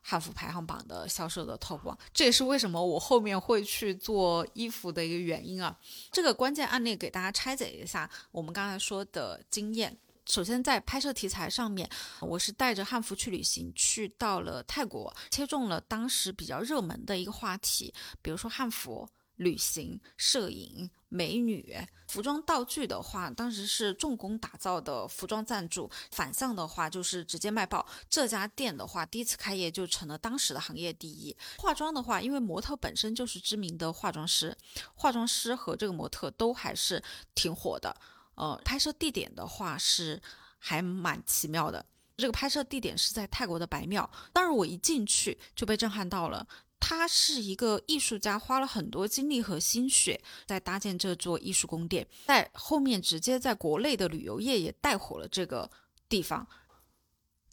[0.03, 5.77] 汉服排行榜的销售的 top one，这也是为什么我后面会去做衣服的一个原因啊。
[6.11, 9.95] 这个关键案例给大家拆解一下，我们刚才说的经验。
[10.25, 11.89] 首先在拍摄题材上面，
[12.21, 19.07] 我是带着汉服去旅行，去到了泰国，切中了当时比较热门的一个话题，比如说汉服。
[19.37, 21.75] 旅行、摄影、美女、
[22.07, 27.83] 服装道具的话，当时是重工打造的服装赞助；反向的话就是直接卖爆。
[28.07, 31.35] 这家店的话，第一次开业就成了当时的行业第一。
[31.57, 34.55] 化妆的话，因为模特本身就是知名的化妆师，
[34.93, 37.01] 化妆师和这个模特都还是
[37.33, 37.95] 挺火的。
[38.41, 40.19] 呃，拍摄地点的话是
[40.57, 41.85] 还蛮奇妙的。
[42.17, 46.47] 这个拍摄地点是在泰国的白庙，当时我一进去就被震撼到了。
[46.79, 55.69] 他是一个艺术家，花了很多精力和心血在搭建这座艺术宫殿，在后面直接在国内的旅游业也带火了这个
[56.09, 56.47] 地方。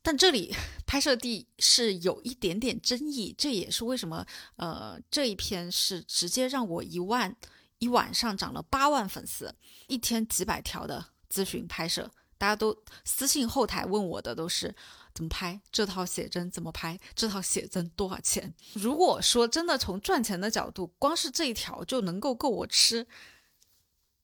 [0.00, 0.54] 但这里
[0.86, 4.24] 拍摄地是有一点点争议，这也是为什么
[4.56, 7.36] 呃这一篇是直接让我一万
[7.78, 9.54] 一晚上涨了八万粉丝，
[9.86, 14.74] 一天几百条的咨询拍摄，大家都私信后台问我的都是。
[15.14, 16.48] 怎么拍这套写真？
[16.48, 17.88] 怎么拍这套写真？
[17.96, 18.54] 多少钱？
[18.74, 23.04] 如果说真的从赚钱的角度，光是这一条就能够够我吃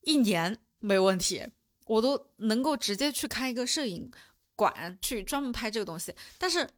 [0.03, 1.45] 一年没问题，
[1.87, 4.09] 我都能够直接去开一个摄影
[4.55, 6.15] 馆去专门拍这个东西。
[6.37, 6.69] 但是，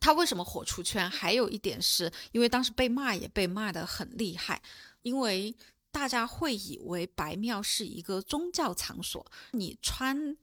[0.00, 1.08] 他为什么火出圈？
[1.08, 4.60] 还有一点是因为当时被骂也被骂得很厉害，
[5.06, 5.54] 因为
[5.90, 10.36] 大家会以为白庙是一个宗教场所，你穿。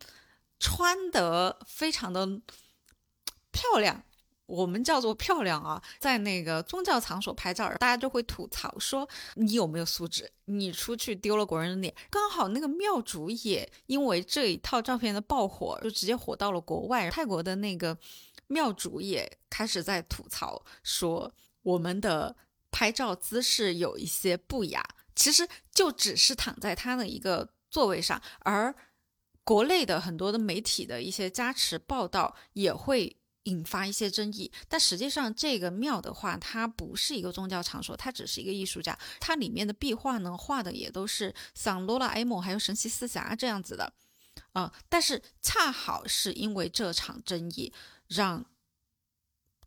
[0.65, 2.25] 穿得非常的
[3.51, 4.01] 漂亮，
[4.45, 10.31] 我们叫做漂亮啊，在那个宗教场所拍照，大家就会吐槽说你有没有素质？
[10.45, 11.93] 你出去丢了国人的脸。
[12.09, 17.09] 刚好那个庙主也因为这一套照片的爆火，就直接火到了国外。
[17.09, 17.97] 泰国的那个
[18.47, 21.29] 庙主也开始在吐槽说
[21.63, 22.33] 我们的
[22.73, 24.83] 拍照姿势有一些不雅，
[25.15, 28.75] 其实就只是躺在他的一个座位上，而。
[29.45, 38.97] 国内的很多的媒体的一些加持报道也会引发一些争议，但实际上这个庙的话，它不是一个宗教场所，它只是一个艺术家。
[39.19, 43.91] 它里面的壁画呢，画的也都是像罗拉 A 梦还有神奇四侠这样子的，
[44.53, 47.73] 啊，但是恰好是因为这场争议，
[48.07, 48.45] 让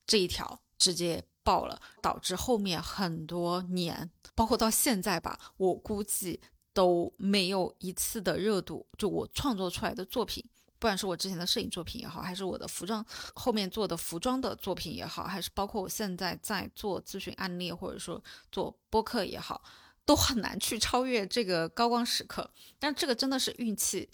[0.06, 6.40] 这一条直接爆了，导致后面很多年，包括到现在吧，我估计。
[6.76, 10.44] 都没有一次的热度，就我创作出来的作品，
[10.78, 13.02] 不管是我之前的摄影作品也好，还是我的服装
[13.34, 19.62] 后面做的服装的作品也好，还是包括我现在在做咨询案例或者说做播客也好，
[20.04, 22.50] 都很难去超越这个高光时刻。
[22.78, 24.10] 但这个真的是运气，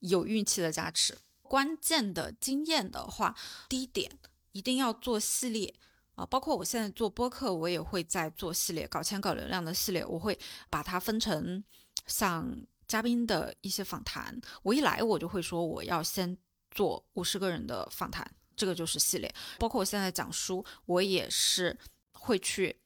[0.00, 1.16] 有运气的加持。
[1.40, 3.34] 关键的经验的话，
[3.66, 4.18] 第一点
[4.52, 5.74] 一定要做系列
[6.14, 10.38] 啊，包括我现在做播客，我也会在做系列，搞钱搞流量的系列，我会
[10.70, 11.62] 把它分成。
[12.06, 12.54] 像
[12.86, 16.36] 嘉宾的一些访谈，我一来我就会说我要先
[16.70, 19.34] 做五十个人的访谈，这个就是系列。
[19.58, 21.78] 包括我现在讲书，我也是
[22.12, 22.78] 会去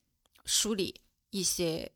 [0.44, 1.90] 梳理一些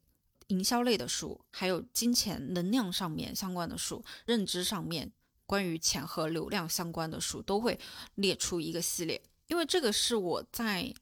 [0.48, 5.12] 营销类的书，还有金钱能量上面相关的书，认知上面
[5.46, 7.78] 关于钱和流量相关的书都会
[8.16, 9.22] 列出一个系列。
[9.46, 10.92] 因为这个是我在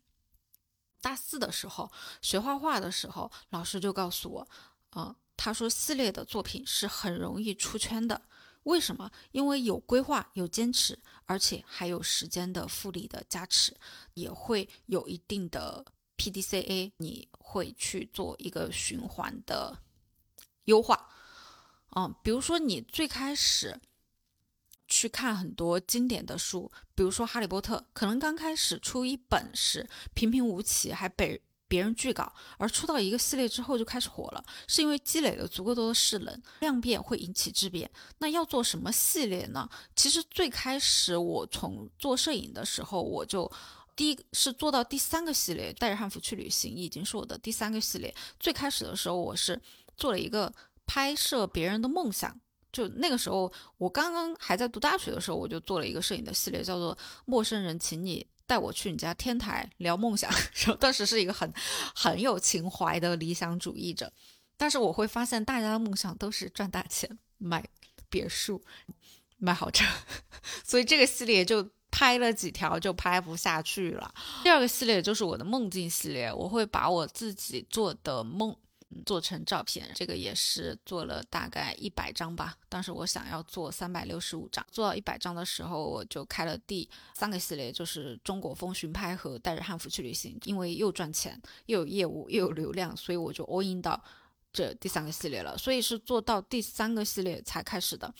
[1.00, 1.90] 大四的时候
[2.22, 4.48] 学画画的时候，老师就告诉我，
[4.90, 5.16] 啊。
[5.42, 8.20] 他说：“系列的作品是很容易出圈的，
[8.64, 9.10] 为什么？
[9.32, 13.74] 因为有规划、有坚持，而且还有时间的复利的加持，
[14.12, 15.82] 也会有一定的
[16.18, 19.78] PDCA，你会去做一个循环的
[20.64, 21.08] 优化。
[21.96, 23.80] 嗯，比如说你最开始
[25.00, 37.88] 去看很多经典的书，比如说《哈利波特》，可能刚开始出一本是平平无奇，还被。”别人拒稿，而出到一个系列之后就开始火了，是因为积累了足够多的势能，量变会引起质变。
[38.18, 39.70] 那要做什么系列呢？
[39.94, 43.48] 其实最开始我从做摄影的时候，我就
[43.94, 48.12] 第一是做到第三个系列，带着汉服去旅行，已经是我的第三个系列。
[48.40, 49.62] 最开始的时候，我是
[49.96, 50.52] 做了一个
[50.86, 52.36] 拍摄别人的梦想。
[52.72, 60.30] 就那个时候，我刚刚还在读大学的时候，我就做了一个摄影的系列，叫做《陌生人，请你带我去你家天台聊梦想》。
[60.78, 61.52] 当时是一个很
[61.94, 64.12] 很有情怀的理想主义者，
[64.56, 67.64] 但是我会发现大家的梦想都是赚大钱、买
[68.09, 68.62] 别墅、
[69.38, 69.85] 买豪车，
[70.64, 74.14] 所以这个系列就拍了几条就拍不下去了。
[74.44, 78.56] 第二个系列就是我的梦境系列，我会把我自己做的梦。
[79.07, 82.57] 做成照片，这个也是做了大概一百张吧。
[82.68, 90.38] 当时我想要做三百六十五张，做到一百张的时候，我就开了第三个系列，就是中国风巡拍和带着汉服去旅行。
[90.44, 94.03] 因为又赚钱，又有业务，又有流量，所以我就 all in 到
[94.53, 95.57] 这第三个系列了。
[95.57, 98.12] 所以是做到第三个系列才开始的。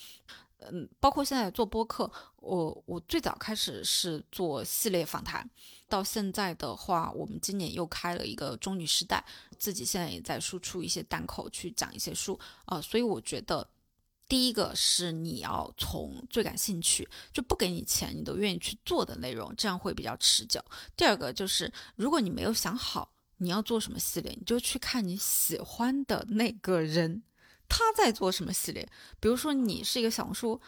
[0.71, 5.49] 嗯，包括现在做播客，我我最早开始是做系列访谈，
[5.91, 9.23] 到现在的话，我们今年又开了一个中女时代，
[9.59, 13.69] 自己现在也在输出一些单口去讲一些书啊，所以我觉得，
[14.29, 20.65] 第一个是你要从最感兴趣，就不给你钱你都愿意去做的内容，这样会比较持久。
[20.97, 27.23] 第二个就是，如果你没有想好你要做什么系列，你就去看你喜欢的那个人。
[27.69, 28.89] 他在做什么系列？
[29.21, 30.61] 比如说，你是一个小红书，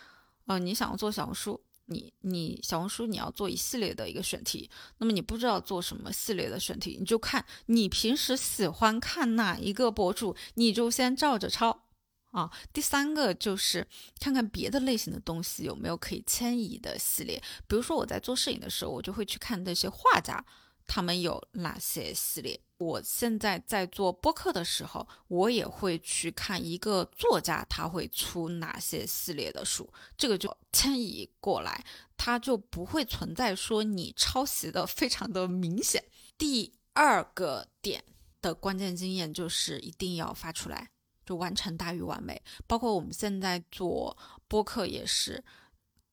[0.47, 1.61] 呃，你想要做小红书，
[1.93, 11.85] 你你小红书你要做一系列的一个选题，那么你不知道做什么系列的选题，你就看你平时喜欢看哪一个博主，你就先照着抄
[12.31, 12.51] 啊。
[12.73, 13.87] 第三个就是
[14.19, 20.45] 看看别的类型的东西有没有可以迁移的系列，比如说我在做摄影的时候，我就会去看那些画家。
[20.87, 22.61] 他们有哪些系列？
[22.79, 31.85] 我现在在做播客的时候，我也会去看一个作家他会出哪些系列的书，这个就迁移过来，
[32.17, 36.03] 它就不会存在说你抄袭的非常的明显。
[36.37, 38.03] 第二个点
[38.41, 40.91] 的关键经验就是一定要发出来，
[41.25, 42.43] 就完成大于完美。
[42.67, 44.17] 包括我们现在做
[44.49, 45.45] 播客也是，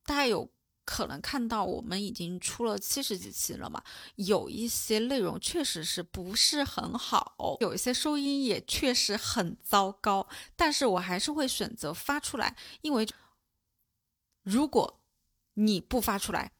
[0.05, 0.47] 大家有。
[0.89, 3.83] 可能看到我们已经出了七十几期了嘛，
[4.15, 13.07] 有一些内容确实是不是很好，有一些收音也确实很糟糕，但是我还是会选择发出来，因为
[14.41, 14.99] 如果
[15.53, 16.51] 你不发出来，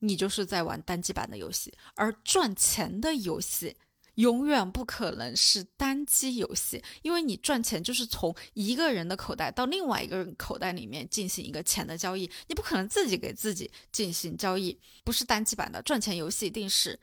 [0.00, 3.78] 你就是在玩单机版的游戏，而赚钱的游戏。
[4.16, 16.98] 永远不可能是单机游戏，因为你赚钱就是从一个人的口袋到另外一个人口袋里面进行一个钱的交易，你不可能自己给自己进行交易，不是单机版的赚钱游戏一定是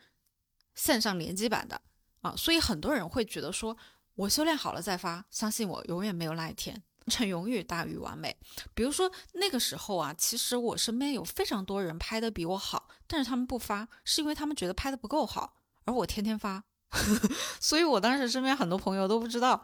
[0.76, 1.82] 线上联机版的
[2.22, 3.76] 啊，所以很多人会觉得说，
[4.14, 8.36] 我修炼好了再发，相信我，永远没有那一天，成永远大于完美。
[8.76, 16.64] 比如说那个时候啊，其实我身边有非常多人拍的比我好，但是他们不发，是因为他们觉得拍的不够好，而我天天发。
[17.62, 19.64] 所以，我当时身边很多朋友都不知道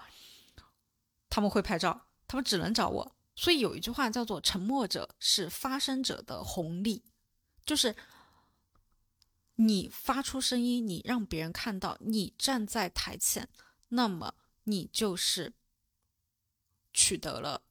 [1.29, 3.15] 他们会拍照，他们只能找我。
[3.35, 7.03] 所以有一句话叫做“沉默者是发声者的红利”，
[7.65, 7.95] 就是
[9.55, 13.49] 你发出声音，你让别人看到你站在台前，
[13.89, 15.53] 那么你就是
[16.93, 17.63] 取得了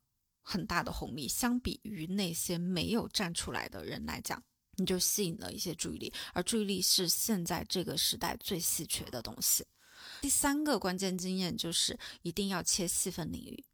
[0.43, 1.27] 很大的红利。
[1.27, 4.43] 相比于那些没有站出来的人来讲。
[4.77, 9.65] 你就吸引了一些注意力，而注意力是现在这个时代最稀缺的东西。
[10.21, 13.65] 第三个关键经验就是一定要切细分领域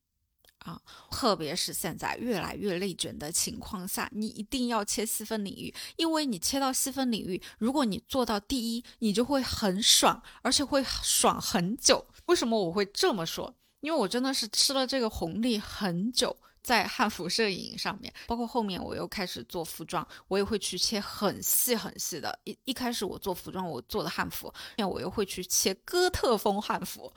[0.58, 12.06] 啊，特别是现在越来越内卷的情况下，你一定要切细分领域，因为你切到细分领域，如果你做到第一，你就会很爽，而且会爽很久。
[12.26, 13.54] 为什么我会这么说？
[13.80, 16.36] 因为我真的是吃了这个红利很久。
[16.62, 22.38] 在汉服摄影上面，包括后面我又开始做服装，我也会去切很细很细的。
[22.44, 27.12] 一一开始我做服装，我做的汉服，那我又会去切哥特风汉服。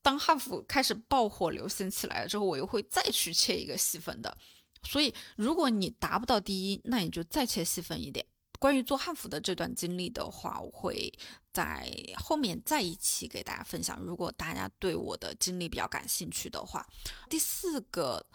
[0.00, 4.36] 当汉服开始爆火流行起来了之后，我又会再去切一个细分的。
[4.84, 8.24] 所以，如果你达不到第一，那你就再切细分一点。
[8.58, 11.12] 关于做汉服的这段经历的话，我会
[11.52, 14.00] 在后面再一起给大家分享。
[14.00, 16.86] 如果大家对我的经历比较感兴趣的话，
[17.30, 18.26] 第四个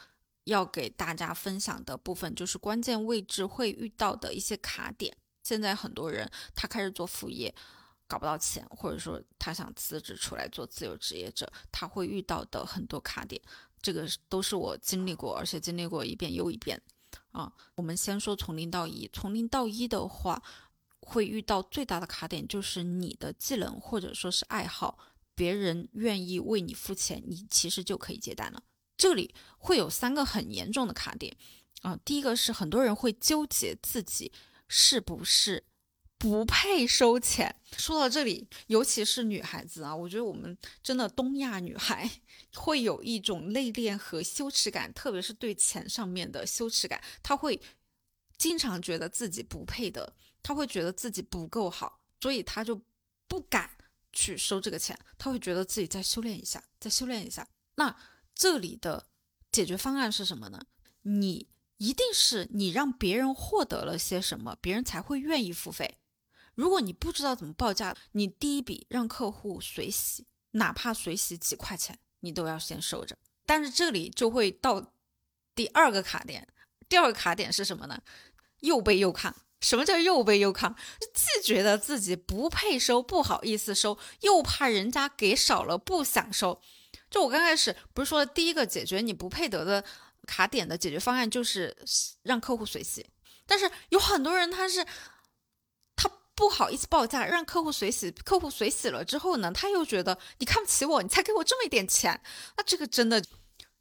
[0.46, 5.16] 要给大家分享的部分就是关键位置会遇到的一些卡点。
[5.44, 7.54] 现在很多人他开始做副业，
[8.08, 13.42] 搞不到钱，或者说他想辞职出来做自由职业者，他会遇到的很多卡点，
[13.82, 16.82] 这个都是我经历过，而且经历过一遍又一遍。
[17.34, 19.08] 啊，我们先说从零到一。
[19.12, 20.42] 从零到一的话，
[21.02, 24.98] 会遇到最大的卡点就是你的技能或者说是爱好，
[25.36, 28.64] 别人愿意为你付钱，你其实就可以接单了。
[28.96, 31.36] 这里会有三个很严重的卡点
[31.82, 34.32] 啊，第一个是很多人会纠结自己
[34.68, 35.66] 是不是。
[36.24, 37.54] 不配收钱。
[37.78, 42.10] 说到这里，尤其是女孩子啊，我觉得我们真的东亚女孩
[42.56, 47.62] 会有一种内敛和羞耻感，特别是对钱上面的羞耻感，她会
[48.38, 52.82] 经常觉得自己不配的，她会觉得自己不够好，所以她就
[53.28, 53.70] 不敢
[54.14, 57.46] 去收这个钱，她会觉得自己再修炼一下，再修炼一下。
[57.76, 57.94] 那
[58.34, 59.08] 这里的
[59.52, 60.66] 解决方案是什么呢？
[61.02, 61.50] 你
[61.80, 65.98] 一定是你让别人获得了些什么，别人才会愿意付费。
[66.56, 73.18] 如果你不知道怎么报价，你第一笔让客户随喜，哪怕随喜几块钱，你都要先收着。
[73.46, 74.94] 但是这里就会到
[75.56, 76.48] 第二个卡点，
[76.88, 78.02] 第二个卡点是什么呢？
[78.60, 79.34] 又背又亢。
[79.62, 80.76] 什么叫又背又亢？
[81.14, 86.62] 既觉得自己不配收，不好意思收，又怕人家给少了不想收。
[87.10, 89.84] 就我刚开始不是说第一个解决你不配得的
[90.28, 91.76] 卡点的解决方案就是
[92.24, 93.06] 让客户随喜，
[93.48, 94.86] 但是有很多人他是。
[96.36, 102.22] 不好意思报价，让客户随喜，客户随喜了之后呢，他又觉得你看不起我，你才给我这么一点钱，
[102.58, 103.24] 那这个真的，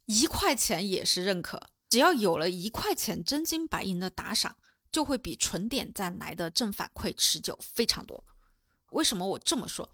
[0.05, 1.69] 一块钱也是认可。
[1.89, 4.55] 只要有了一块钱真金白银的打赏，
[4.91, 8.23] 就会比纯点赞来的正反馈持久非常多。
[8.91, 9.89] 为什么我这么说？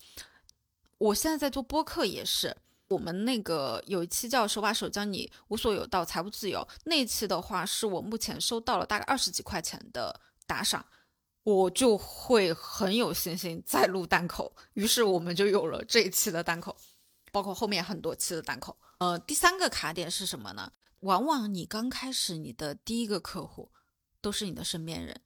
[0.97, 2.55] 我现在在做播客也是，
[2.89, 10.85] 我们那个有一期叫“手把手教你无所有到财务自由”，那一期的话是我目前收到了大概二十几块钱的打赏。
[11.43, 16.75] 我就会很有信心再录单口，于是我们就有了这一期的单口，
[17.31, 18.77] 包括后面很多期的单口。
[18.99, 20.71] 呃，第三个卡点是什么呢？
[20.99, 23.71] 往往你刚开始你的第一个客户
[24.21, 25.21] 都是你的身边人，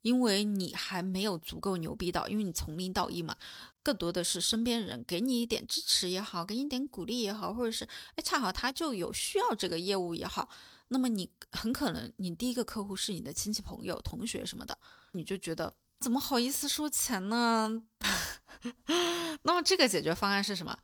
[0.00, 3.36] 因为你还没有足够牛逼到，因为你从零到一嘛，
[3.82, 10.48] 更多的是身边人给你一点支持也好，给你一点鼓励也好，或者是哎恰好他就有需要这个业务也好。
[10.88, 14.78] 那么你很可能，你第一个客户是你的亲戚朋友、同学什么的，
[15.12, 17.82] 你就觉得怎么好意思收钱呢？
[19.42, 20.78] 那么这个解决方案是什么？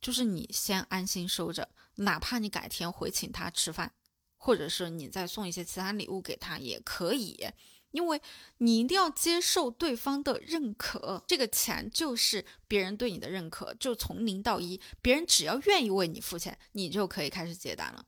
[0.00, 3.92] 就是你先安心收着，哪怕你改天回请他吃饭，
[4.36, 7.48] 或者是你再送一些其他礼物给他也可以，
[7.90, 8.20] 因为
[8.58, 18.04] 你一定要接受对方的认可，这个钱就是别人对你的认可，就从零到一，别人只要愿意为你付钱，你就可以开始接单了。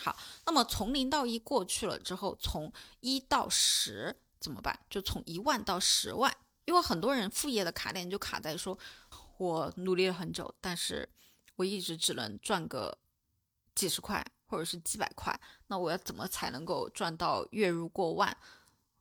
[0.00, 4.78] 好，那么从零到一过去了之后，从一到十怎么办？
[4.90, 8.76] 就从一万到十万，因为很多人副业的卡点就卡在说，
[9.38, 11.08] 我努力了很久，但是
[11.54, 12.98] 我一直只能赚个
[13.74, 18.36] 几十块或者是几百块，那我要怎么才能够赚到月入过万，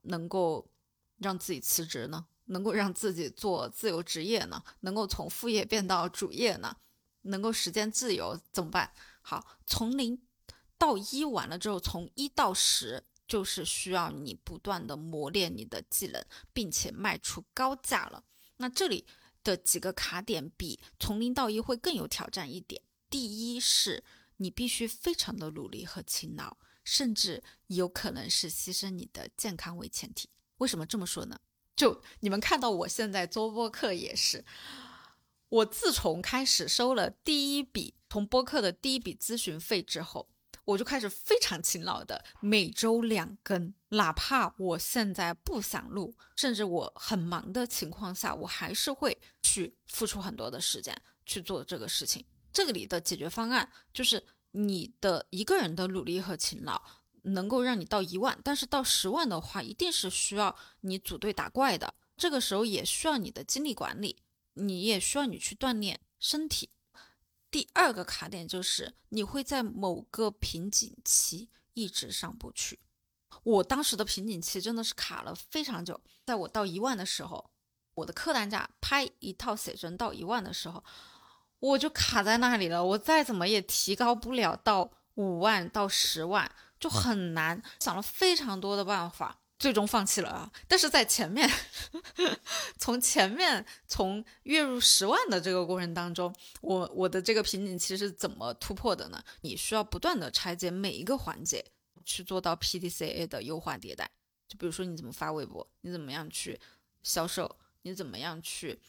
[0.03, 0.69] 能够
[1.17, 2.27] 让自己辞职呢？
[2.45, 4.63] 能够让自己做自由职业呢？
[4.81, 6.77] 能够从副业变到主业呢？
[7.23, 8.93] 能够时间自由怎么办？
[9.21, 10.21] 好，从零。
[10.77, 16.21] 到一完了之后，从一到十就是需要你不断的磨练你的技能，
[16.51, 18.25] 并且卖出高价了。
[18.57, 19.05] 那这里
[19.41, 22.81] 的几个卡点比从零到一会更有挑战一点。
[23.09, 24.03] 第一是
[24.35, 30.27] 你必须非常的努力和勤劳，甚至有可能是牺牲你的健康为前提。
[30.57, 31.39] 为什么这么说呢？
[31.77, 34.43] 就你们看到我现在做播客也是，
[35.47, 40.27] 我自从开始收了第一笔从播客的第一笔咨询费之后。
[40.71, 50.95] 我就开始非常勤劳的每周两更，哪怕我现在不想录，甚至我很忙的情况下，我还是会去付出很多的时间
[51.25, 52.25] 去做这个事情。
[52.53, 56.81] 这个里的解决方案就是你的一个人的努力和勤劳
[57.23, 61.93] 能够让你到一万，但是到十万的话，一定是需要你组队打怪的。
[62.15, 64.17] 这个时候也需要你的精力管理，
[64.53, 66.69] 你也需要你去锻炼身体。
[67.51, 72.79] 第二个卡点就是你会在某个瓶颈期一直上不去。
[73.43, 77.51] 我当时的瓶颈期真的是卡了非常久，在我到一万的时候，
[77.93, 80.83] 我的客单价拍一套写真到一万的时候，
[81.59, 82.83] 我就卡在那里了。
[82.83, 86.49] 我再怎么也提高不了到五万到十万，
[86.79, 87.61] 就很难。
[87.79, 89.39] 想了非常多的办法。
[89.61, 90.51] 最终放弃了啊！
[90.67, 91.47] 但是在前面，
[92.79, 99.23] 从前面从月入十万的这个过程当中，我我的这个瓶颈期是怎么突破的呢？
[99.41, 101.63] 你需要不断的拆解每一个环节，
[102.03, 104.09] 去做到 PDCA 的优化迭代。
[104.47, 106.59] 就比如说你怎么发微博，你怎么样去
[107.03, 108.79] 销售，你怎么样去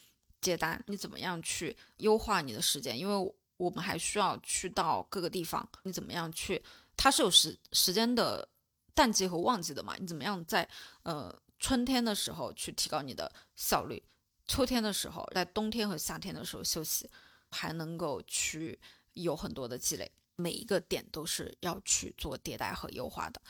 [0.41, 6.63] 接单，你怎么样去优化你的时间，因为我们还需要去到各个地方，你怎么样去？
[6.97, 8.49] 它是有时时间的。
[8.95, 10.69] 淡季和旺季的嘛，你怎么样在
[11.03, 14.03] 呃春天的时候去提高你的效率，
[14.47, 17.09] 秋天的时候，在冬天和夏天的时候休息，
[17.51, 18.81] 还能够去
[19.15, 20.11] 有很多的积累。
[20.37, 23.41] 每一个点都是要去做迭代和优化的。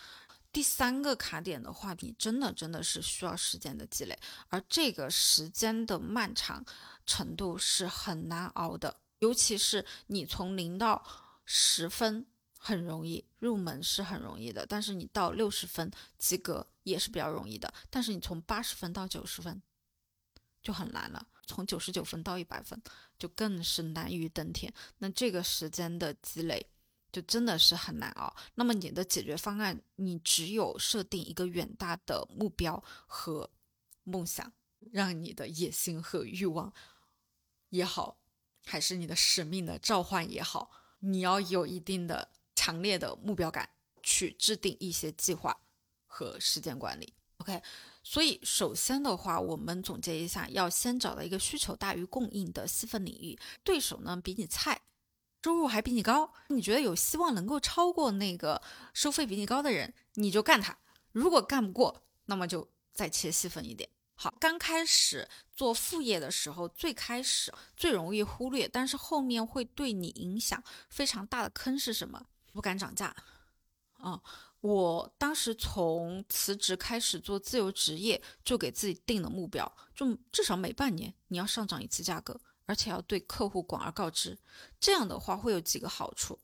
[0.52, 4.18] 第三个卡点的话，你真的真的是需要时间的积累，
[4.48, 6.62] 而这个时间的漫长
[7.06, 8.94] 程度是很难熬的。
[9.20, 11.02] 尤其是你从零到
[11.46, 12.26] 十分
[12.64, 17.74] 很容易入门是很容易的，但是你到六十分及格也是比较容易的。
[17.90, 19.60] 但是你从八十分到九十分
[20.62, 22.80] 就很难了，从九十九分到一百分
[23.18, 24.72] 就更是难于登天。
[24.98, 26.68] 那这个时间的积累。
[27.12, 28.34] 就真的是很难熬。
[28.54, 33.50] 那么你的解决方案，你只有设定一个远大的目标和
[34.04, 34.50] 梦想，
[34.90, 36.72] 让你的野心和欲望
[37.68, 38.16] 也好，
[38.64, 42.30] 还是你的使命的召唤也好，你要有一定的
[42.62, 43.68] 强烈的目标感，
[44.04, 45.56] 去制定一些计划
[46.06, 47.12] 和时间管理。
[47.38, 47.60] OK，
[48.04, 54.80] 所以首先的话，我们总结一下，要先找到一个需求大于供应的细分领域，对手呢比你菜。
[55.42, 58.62] 收入还比你高，你觉得有希望能够超过那个
[58.94, 60.78] 收费比你高的人，你就干他。
[61.10, 63.90] 如果干不过，那么就再切细分一点。
[64.14, 72.24] 好，刚开始做副业的时候，最开始最容易忽略，但是后面会对你影响非常大的坑是什么？
[72.52, 73.14] 不敢涨价。
[73.98, 74.20] 啊，
[74.60, 82.40] 我当时从辞职开始做自由职业，就给自己定了目标，就至少每半年你要上涨一次价格。
[82.64, 84.38] 而且要对客户广而告之，
[84.78, 86.38] 这样的话会有几个好处，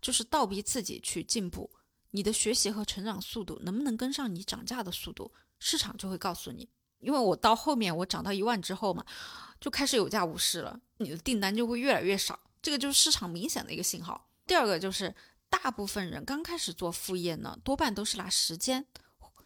[0.00, 1.68] 就是倒逼自己去进步，
[2.12, 6.68] 你的学习和成长速度能不能跟上你涨价的速度，市场就会告诉你。
[7.00, 9.04] 因为我到后面我涨到一万之后嘛，
[9.60, 14.28] 就开始有价无市了，你的订单就会越来越少，这个就是市场明显的一个信号。
[14.46, 15.12] 第二个就是
[15.62, 18.86] 大部分人刚开始做副业呢，多半都是拿时间、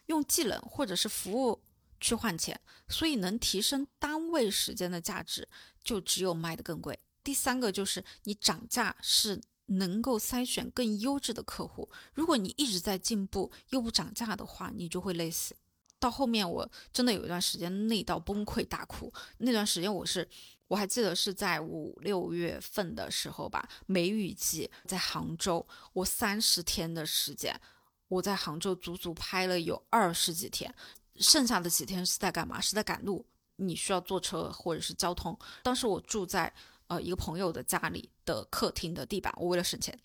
[0.06, 1.62] 用技能或者是服务。
[2.00, 5.48] 去换钱，所以能提升单位时间的价值，
[5.82, 6.96] 就只有卖的更贵。
[7.24, 11.90] 第三个就是你涨价是能够筛选更优质的客户。
[12.14, 15.56] 如果你一直在进步又不涨价的话，你就会累死。
[15.98, 19.12] 到后面我真的有一段时间累到崩溃大哭。
[19.38, 20.28] 那段时间我是
[20.68, 27.58] 我还记得是在五六月份的时候吧，梅雨季，在杭州，我三十天的时间，
[28.06, 30.72] 我在杭州足足拍了有二十几天。
[31.16, 32.60] 剩下的几天是在干嘛？
[32.60, 33.26] 是在赶路。
[33.56, 35.36] 你需要坐车或者是交通。
[35.64, 36.52] 当时我住在
[36.86, 39.34] 呃一个朋友的家里的客厅的地板。
[39.36, 39.98] 我为了省钱，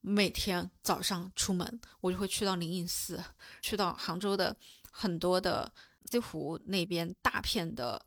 [0.00, 3.22] 每天早上出门，我就会去到灵隐寺，
[3.60, 4.56] 去到杭州的
[4.90, 5.70] 很多的
[6.10, 8.00] 西湖那边大片的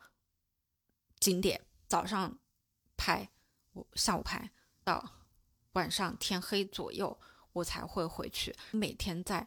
[1.19, 1.61] 景点。
[1.89, 2.39] 早上
[2.95, 3.29] 拍，
[3.73, 4.49] 我下午拍
[4.85, 5.03] 到
[5.73, 7.19] 晚上天黑左右，
[7.51, 8.55] 我才会回去。
[8.71, 9.45] 每天在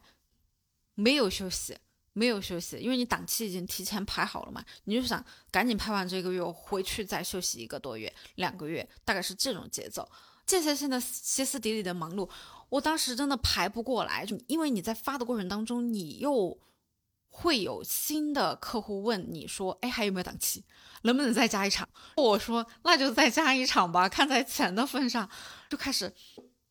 [0.93, 1.75] 没有休息。
[2.15, 10.07] 没有休息，因为你档期已经提前排好了嘛，你就想赶紧拍完这个月，我回去再休息一个多月、两个月，大概是这种节奏。
[10.45, 12.29] 间歇性的歇斯底里的忙碌，
[12.69, 16.55] 我当时真的排不过来，就因为你在发的过程当中，你又
[17.35, 20.63] 会有新的客户问你说：“哎，还有没有档期？
[21.01, 25.27] 能不能再加一场？”我说：“那就再加一场吧。”看在钱的份上，
[25.67, 26.13] 就开始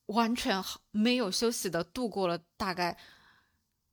[0.06, 2.96] 完全没有休息的度过了大概。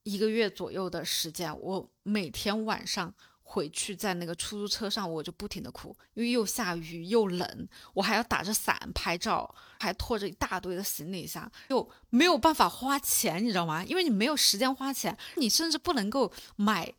[0.03, 3.13] 一个月左右的时间，我每天晚上
[3.52, 13.84] 回去在那个出租车上，我就不停的哭，因为又下雨又冷，我还要打着伞拍照，还拖着一大堆的行李箱，又没有办法花钱，你知道吗？
[13.84, 16.93] 因为你没有时间花钱，你甚至不能够买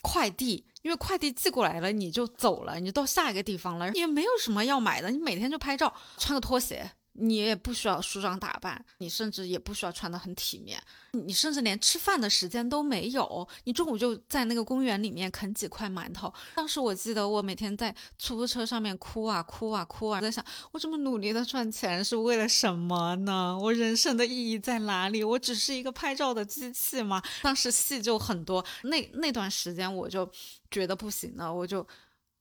[0.00, 6.92] 快递，因为快递寄过来了你就走了，你到下一个地方了，也没有什么要买的，你每天就拍照，穿个拖鞋。
[7.18, 10.80] 你也不需要梳妆打扮，你甚至也不需要穿得很体面，
[11.12, 13.46] 你甚至连吃饭的时间都没有。
[13.64, 16.32] 你中午就在那个公园里面啃几块馒头。
[16.54, 23.58] 当时我记得我每天在出租车上面哭啊哭啊哭啊，在想我这么努力的赚钱是为了什么呢？
[23.60, 25.24] 我人生的意义在哪里？
[25.24, 27.22] 我只是一个拍照的机器吗？
[27.42, 30.30] 当时戏就很多，那那段时间我就
[30.70, 31.86] 觉得不行了，我就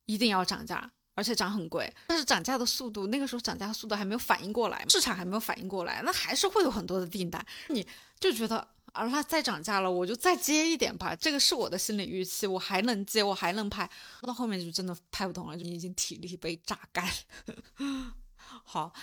[0.05, 0.91] 一定要涨价。
[1.16, 7.88] 而且涨很贵，但是涨价的速度，那个时候涨价速度还没有反应过来，市场还没有反应过来，那还是会有很多的订单，你
[8.20, 8.57] 就觉得
[8.91, 13.89] 啊，那再涨价了，我就再接一点吧，这个是我的心理预期，我还能接，我还能拍，
[14.22, 17.09] 到后面就真的拍不动了，就已经体力被榨干。
[18.63, 18.93] 好，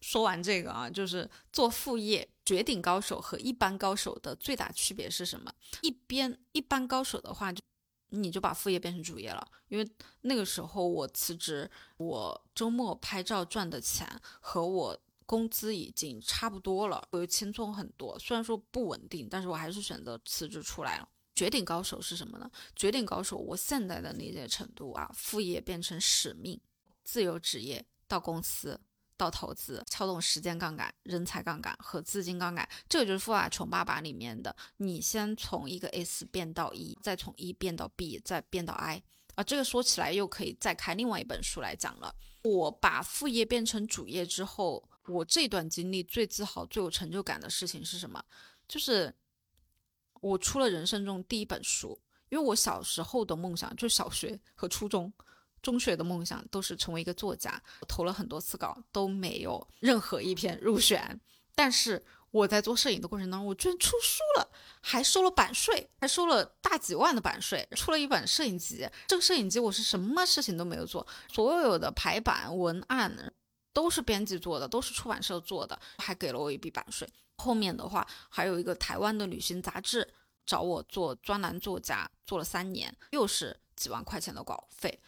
[0.00, 5.50] 说完这个啊，就是做副业，绝顶高手和一般高手的最大区别是什么？
[5.80, 7.62] 一边一般高手的话就。
[8.14, 9.90] 你就把副业变成主业了，因为
[10.20, 14.06] 那个时候我辞职，我周末拍照赚的钱
[14.40, 18.18] 和我工资已经差不多了，我又轻松很多。
[18.18, 21.08] 虽然说不稳定，但是我还是选择辞职出来了。
[21.34, 22.50] 绝顶高手是什么呢？
[22.76, 26.60] 绝顶高手，我现在的理解程度啊，副业变成使命，
[27.02, 28.78] 自由职业到公司
[29.22, 39.00] 到投资，撬动时间杠杆、人才杠杆和资金杠杆，这个就是富爸穷爸爸里面的，你先从一个 S 变到一，再从一变到 B，再变到 I
[39.36, 42.12] 啊，这个说起来又可以再开另外一本书来讲了。
[42.42, 48.20] 我把副业变成主业之后，我这段经历最自豪、最有成就感的事情是什么？
[48.66, 49.14] 就是
[50.20, 52.00] 我出了人生中第一本书。
[52.28, 55.12] 因为我小时候的梦想，就小学和初中、
[55.62, 57.62] 中学的梦想都是成为一个作家。
[57.88, 61.20] 投了很多次稿，都没有任何一篇入选。
[61.54, 64.50] 但是我在做摄影的过程当中，我居然出书了，
[64.80, 68.88] 还收了版税，还收了大几万的版税，出了一本摄影集。
[69.06, 73.32] 这个摄影集我是什么事情都没有做，所有的排版、文案
[73.72, 77.08] 都是编辑做的，都是出版社做的，还给了我一笔版税。
[77.36, 80.12] 后面的话，还有一个台湾的旅行杂志。
[80.44, 85.00] 找我做专栏作家，做了三年，又是几万块钱的稿费。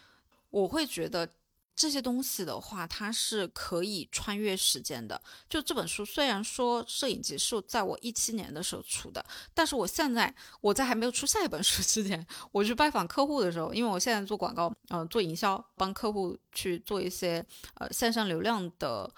[0.55, 1.29] 我会觉得
[1.75, 5.21] 这些东西的话，它是可以穿越时间的。
[5.51, 17.45] 就这本书，虽然说摄影集是在我一七年的时候出的，但是我现在我在还没有出下一本书之前，我去拜访客户的时候，因为我现在做广告，嗯，做营销，帮客户去做一些
[17.75, 19.13] 呃线上流量的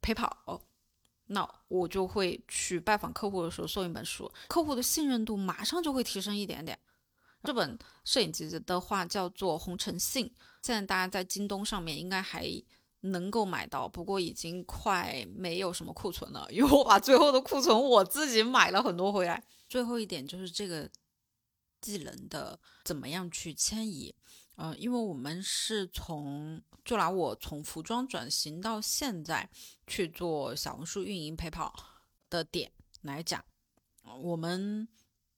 [0.00, 0.62] 陪跑。
[1.26, 6.78] 那我就会去拜访客户的时候送一本书，客户的信任度马上就会提升一点点。
[7.42, 10.26] 这本摄影集的话叫做《红尘信》，
[10.62, 12.46] 现在大家在京东上面应该还
[13.00, 19.42] 能够买到，不过已经快没有什么库存了，因为我把最后的库存我自己买了很多回来。
[19.68, 20.90] 最后一点就是这个
[21.80, 24.14] 技能的怎么样去迁移。
[24.56, 29.48] 嗯，因为我们是从就拿我从服装转型到现在
[29.86, 31.74] 去做小红书运营陪跑
[32.28, 33.42] 的点来讲，
[34.20, 34.86] 我们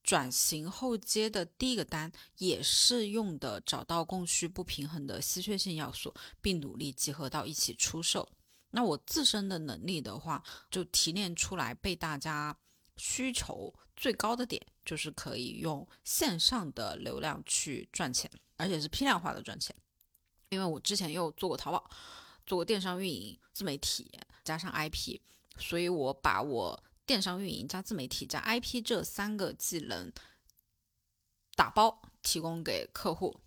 [0.03, 8.29] 转型后接的第一个单也是用的找到供需不平衡的稀缺性要素，并努力集合到一起出售。
[8.71, 12.57] 那我自身的能力的话，就提炼出来被大家
[12.97, 18.31] 需求最高的点，就是可以用线上的流量去赚钱。
[18.59, 19.75] 而且是批量化的赚钱，
[20.51, 21.91] 因为我之前又做过淘宝，
[22.47, 24.09] 做过电商运营、自媒体
[24.45, 25.19] 加上 IP，
[25.59, 30.13] 所以我把我电商运营加自媒体加 IP 这三个技能
[31.55, 33.41] 打包提供给客户。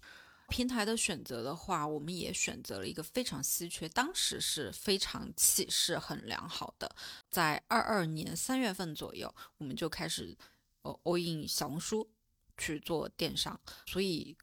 [0.50, 6.96] 平台的选择的话，我们也选择了一个非常稀缺，当时是非常气势很良好的，
[7.30, 10.38] 在二二年三月份左右，我们就开始
[10.84, 12.10] 呃 all in 小红书
[12.58, 14.38] 去做电商，所以。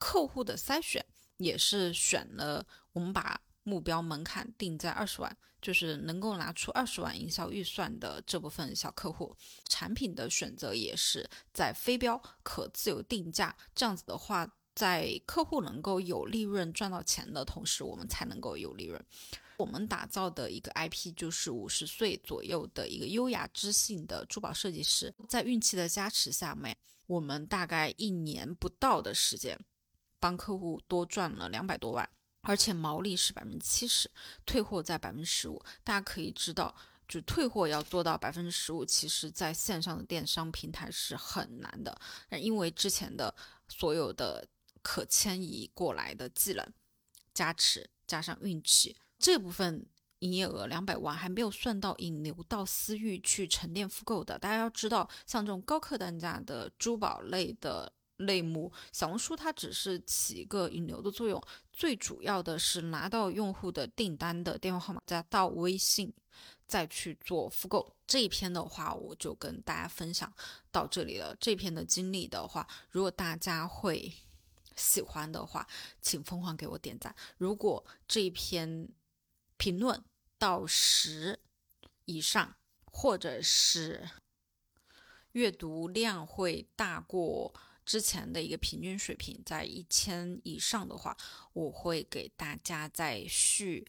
[0.00, 1.04] 客户的筛选
[1.38, 9.36] 也是选了我们把目标门槛定在二十万，就是能够拿出二十万营销预算的这部分小客户。
[9.68, 19.04] 产品的选择也是在非标可自由定价，这样子的话，在客户能够有利润赚到钱的同时，我们才能够有利润。
[19.58, 26.74] 我们打造的一个 IP 就是五十岁左右的一个优雅知性的珠宝设计师，在运气的加持下面，
[27.06, 29.58] 我们大概一年不到的时间。
[30.20, 32.08] 帮客户多赚了两百多万，
[32.42, 34.10] 而且毛利是百分之七十，
[34.46, 35.62] 退货在百分之十五。
[35.84, 36.74] 大家可以知道，
[37.06, 42.00] 就退货要做到百分之十五，其实在线上的电商平台是很难的。
[42.30, 43.34] 因为之前的
[43.68, 44.46] 所有的
[44.82, 46.66] 可迁移过来的技能
[47.34, 49.84] 加持，加上运气，这部分
[50.20, 54.38] 营业额两百万还没有算到引流到私域去沉淀复购的。
[54.38, 57.92] 大家要知道，像这种高客单价的珠宝类的。
[58.18, 61.40] 类目小红书它只是起一个引流的作用，
[61.72, 66.12] 最主要的是拿到用户的订单的电话号码，再到微信，
[66.66, 67.94] 再去做复购。
[68.06, 70.32] 这一篇的话，我就跟大家分享
[70.72, 71.36] 到这里了。
[71.38, 74.12] 这篇的经历的话，如果大家会
[74.74, 75.66] 喜欢的话，
[76.00, 77.14] 请疯狂给我点赞。
[77.36, 78.88] 如果这一篇
[79.56, 80.02] 评论
[80.38, 81.38] 到十
[82.06, 82.56] 以上，
[82.86, 84.08] 或者是
[85.32, 87.54] 阅读量会大过。
[87.88, 91.16] 之前的一个平均水平在一千以上的话，
[91.54, 93.82] 我会给大家再续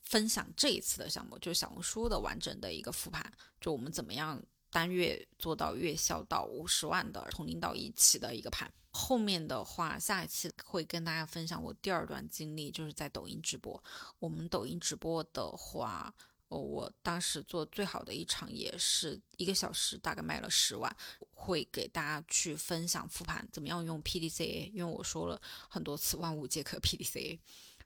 [0.00, 8.72] 分享这一次的项目，就是小红书的完整的一个复盘，就我们怎么样单月做到月销到五十万的从零到一起的一个盘。
[8.92, 13.84] 后面的话，下一期会跟大家分享我第二段经历，就是在抖音直播。
[14.18, 16.14] 我们抖音直播的话。
[16.48, 20.94] 哦，我当时做最好的一场也是一个小时，大概卖了十万。
[21.40, 24.70] 会给大家去分享复盘，怎么样用 PDCA？
[24.72, 27.38] 因为我说了很多次，万物皆可 PDCA。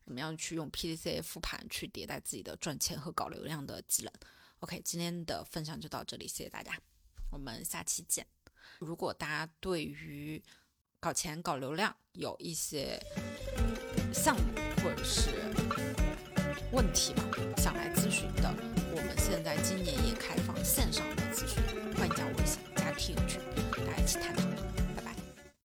[0.04, 4.12] 怎么样去用 PDCA 复盘去迭代自己的赚钱和搞流量的技能
[4.58, 6.76] ？OK，今天的分享就到这里，谢谢大家，
[7.30, 8.26] 我们下期见。
[8.80, 10.42] 如果大家对于
[10.98, 13.00] 搞钱搞流量有一些
[14.12, 14.42] 项目
[14.82, 15.30] 或者是
[16.72, 17.24] 问题嘛，
[17.58, 18.50] 想来咨询的，
[18.92, 21.62] 我们现在今年也开放线上的咨询，
[21.98, 23.38] 欢迎加微信加 T H，
[23.86, 24.51] 大家一起探讨。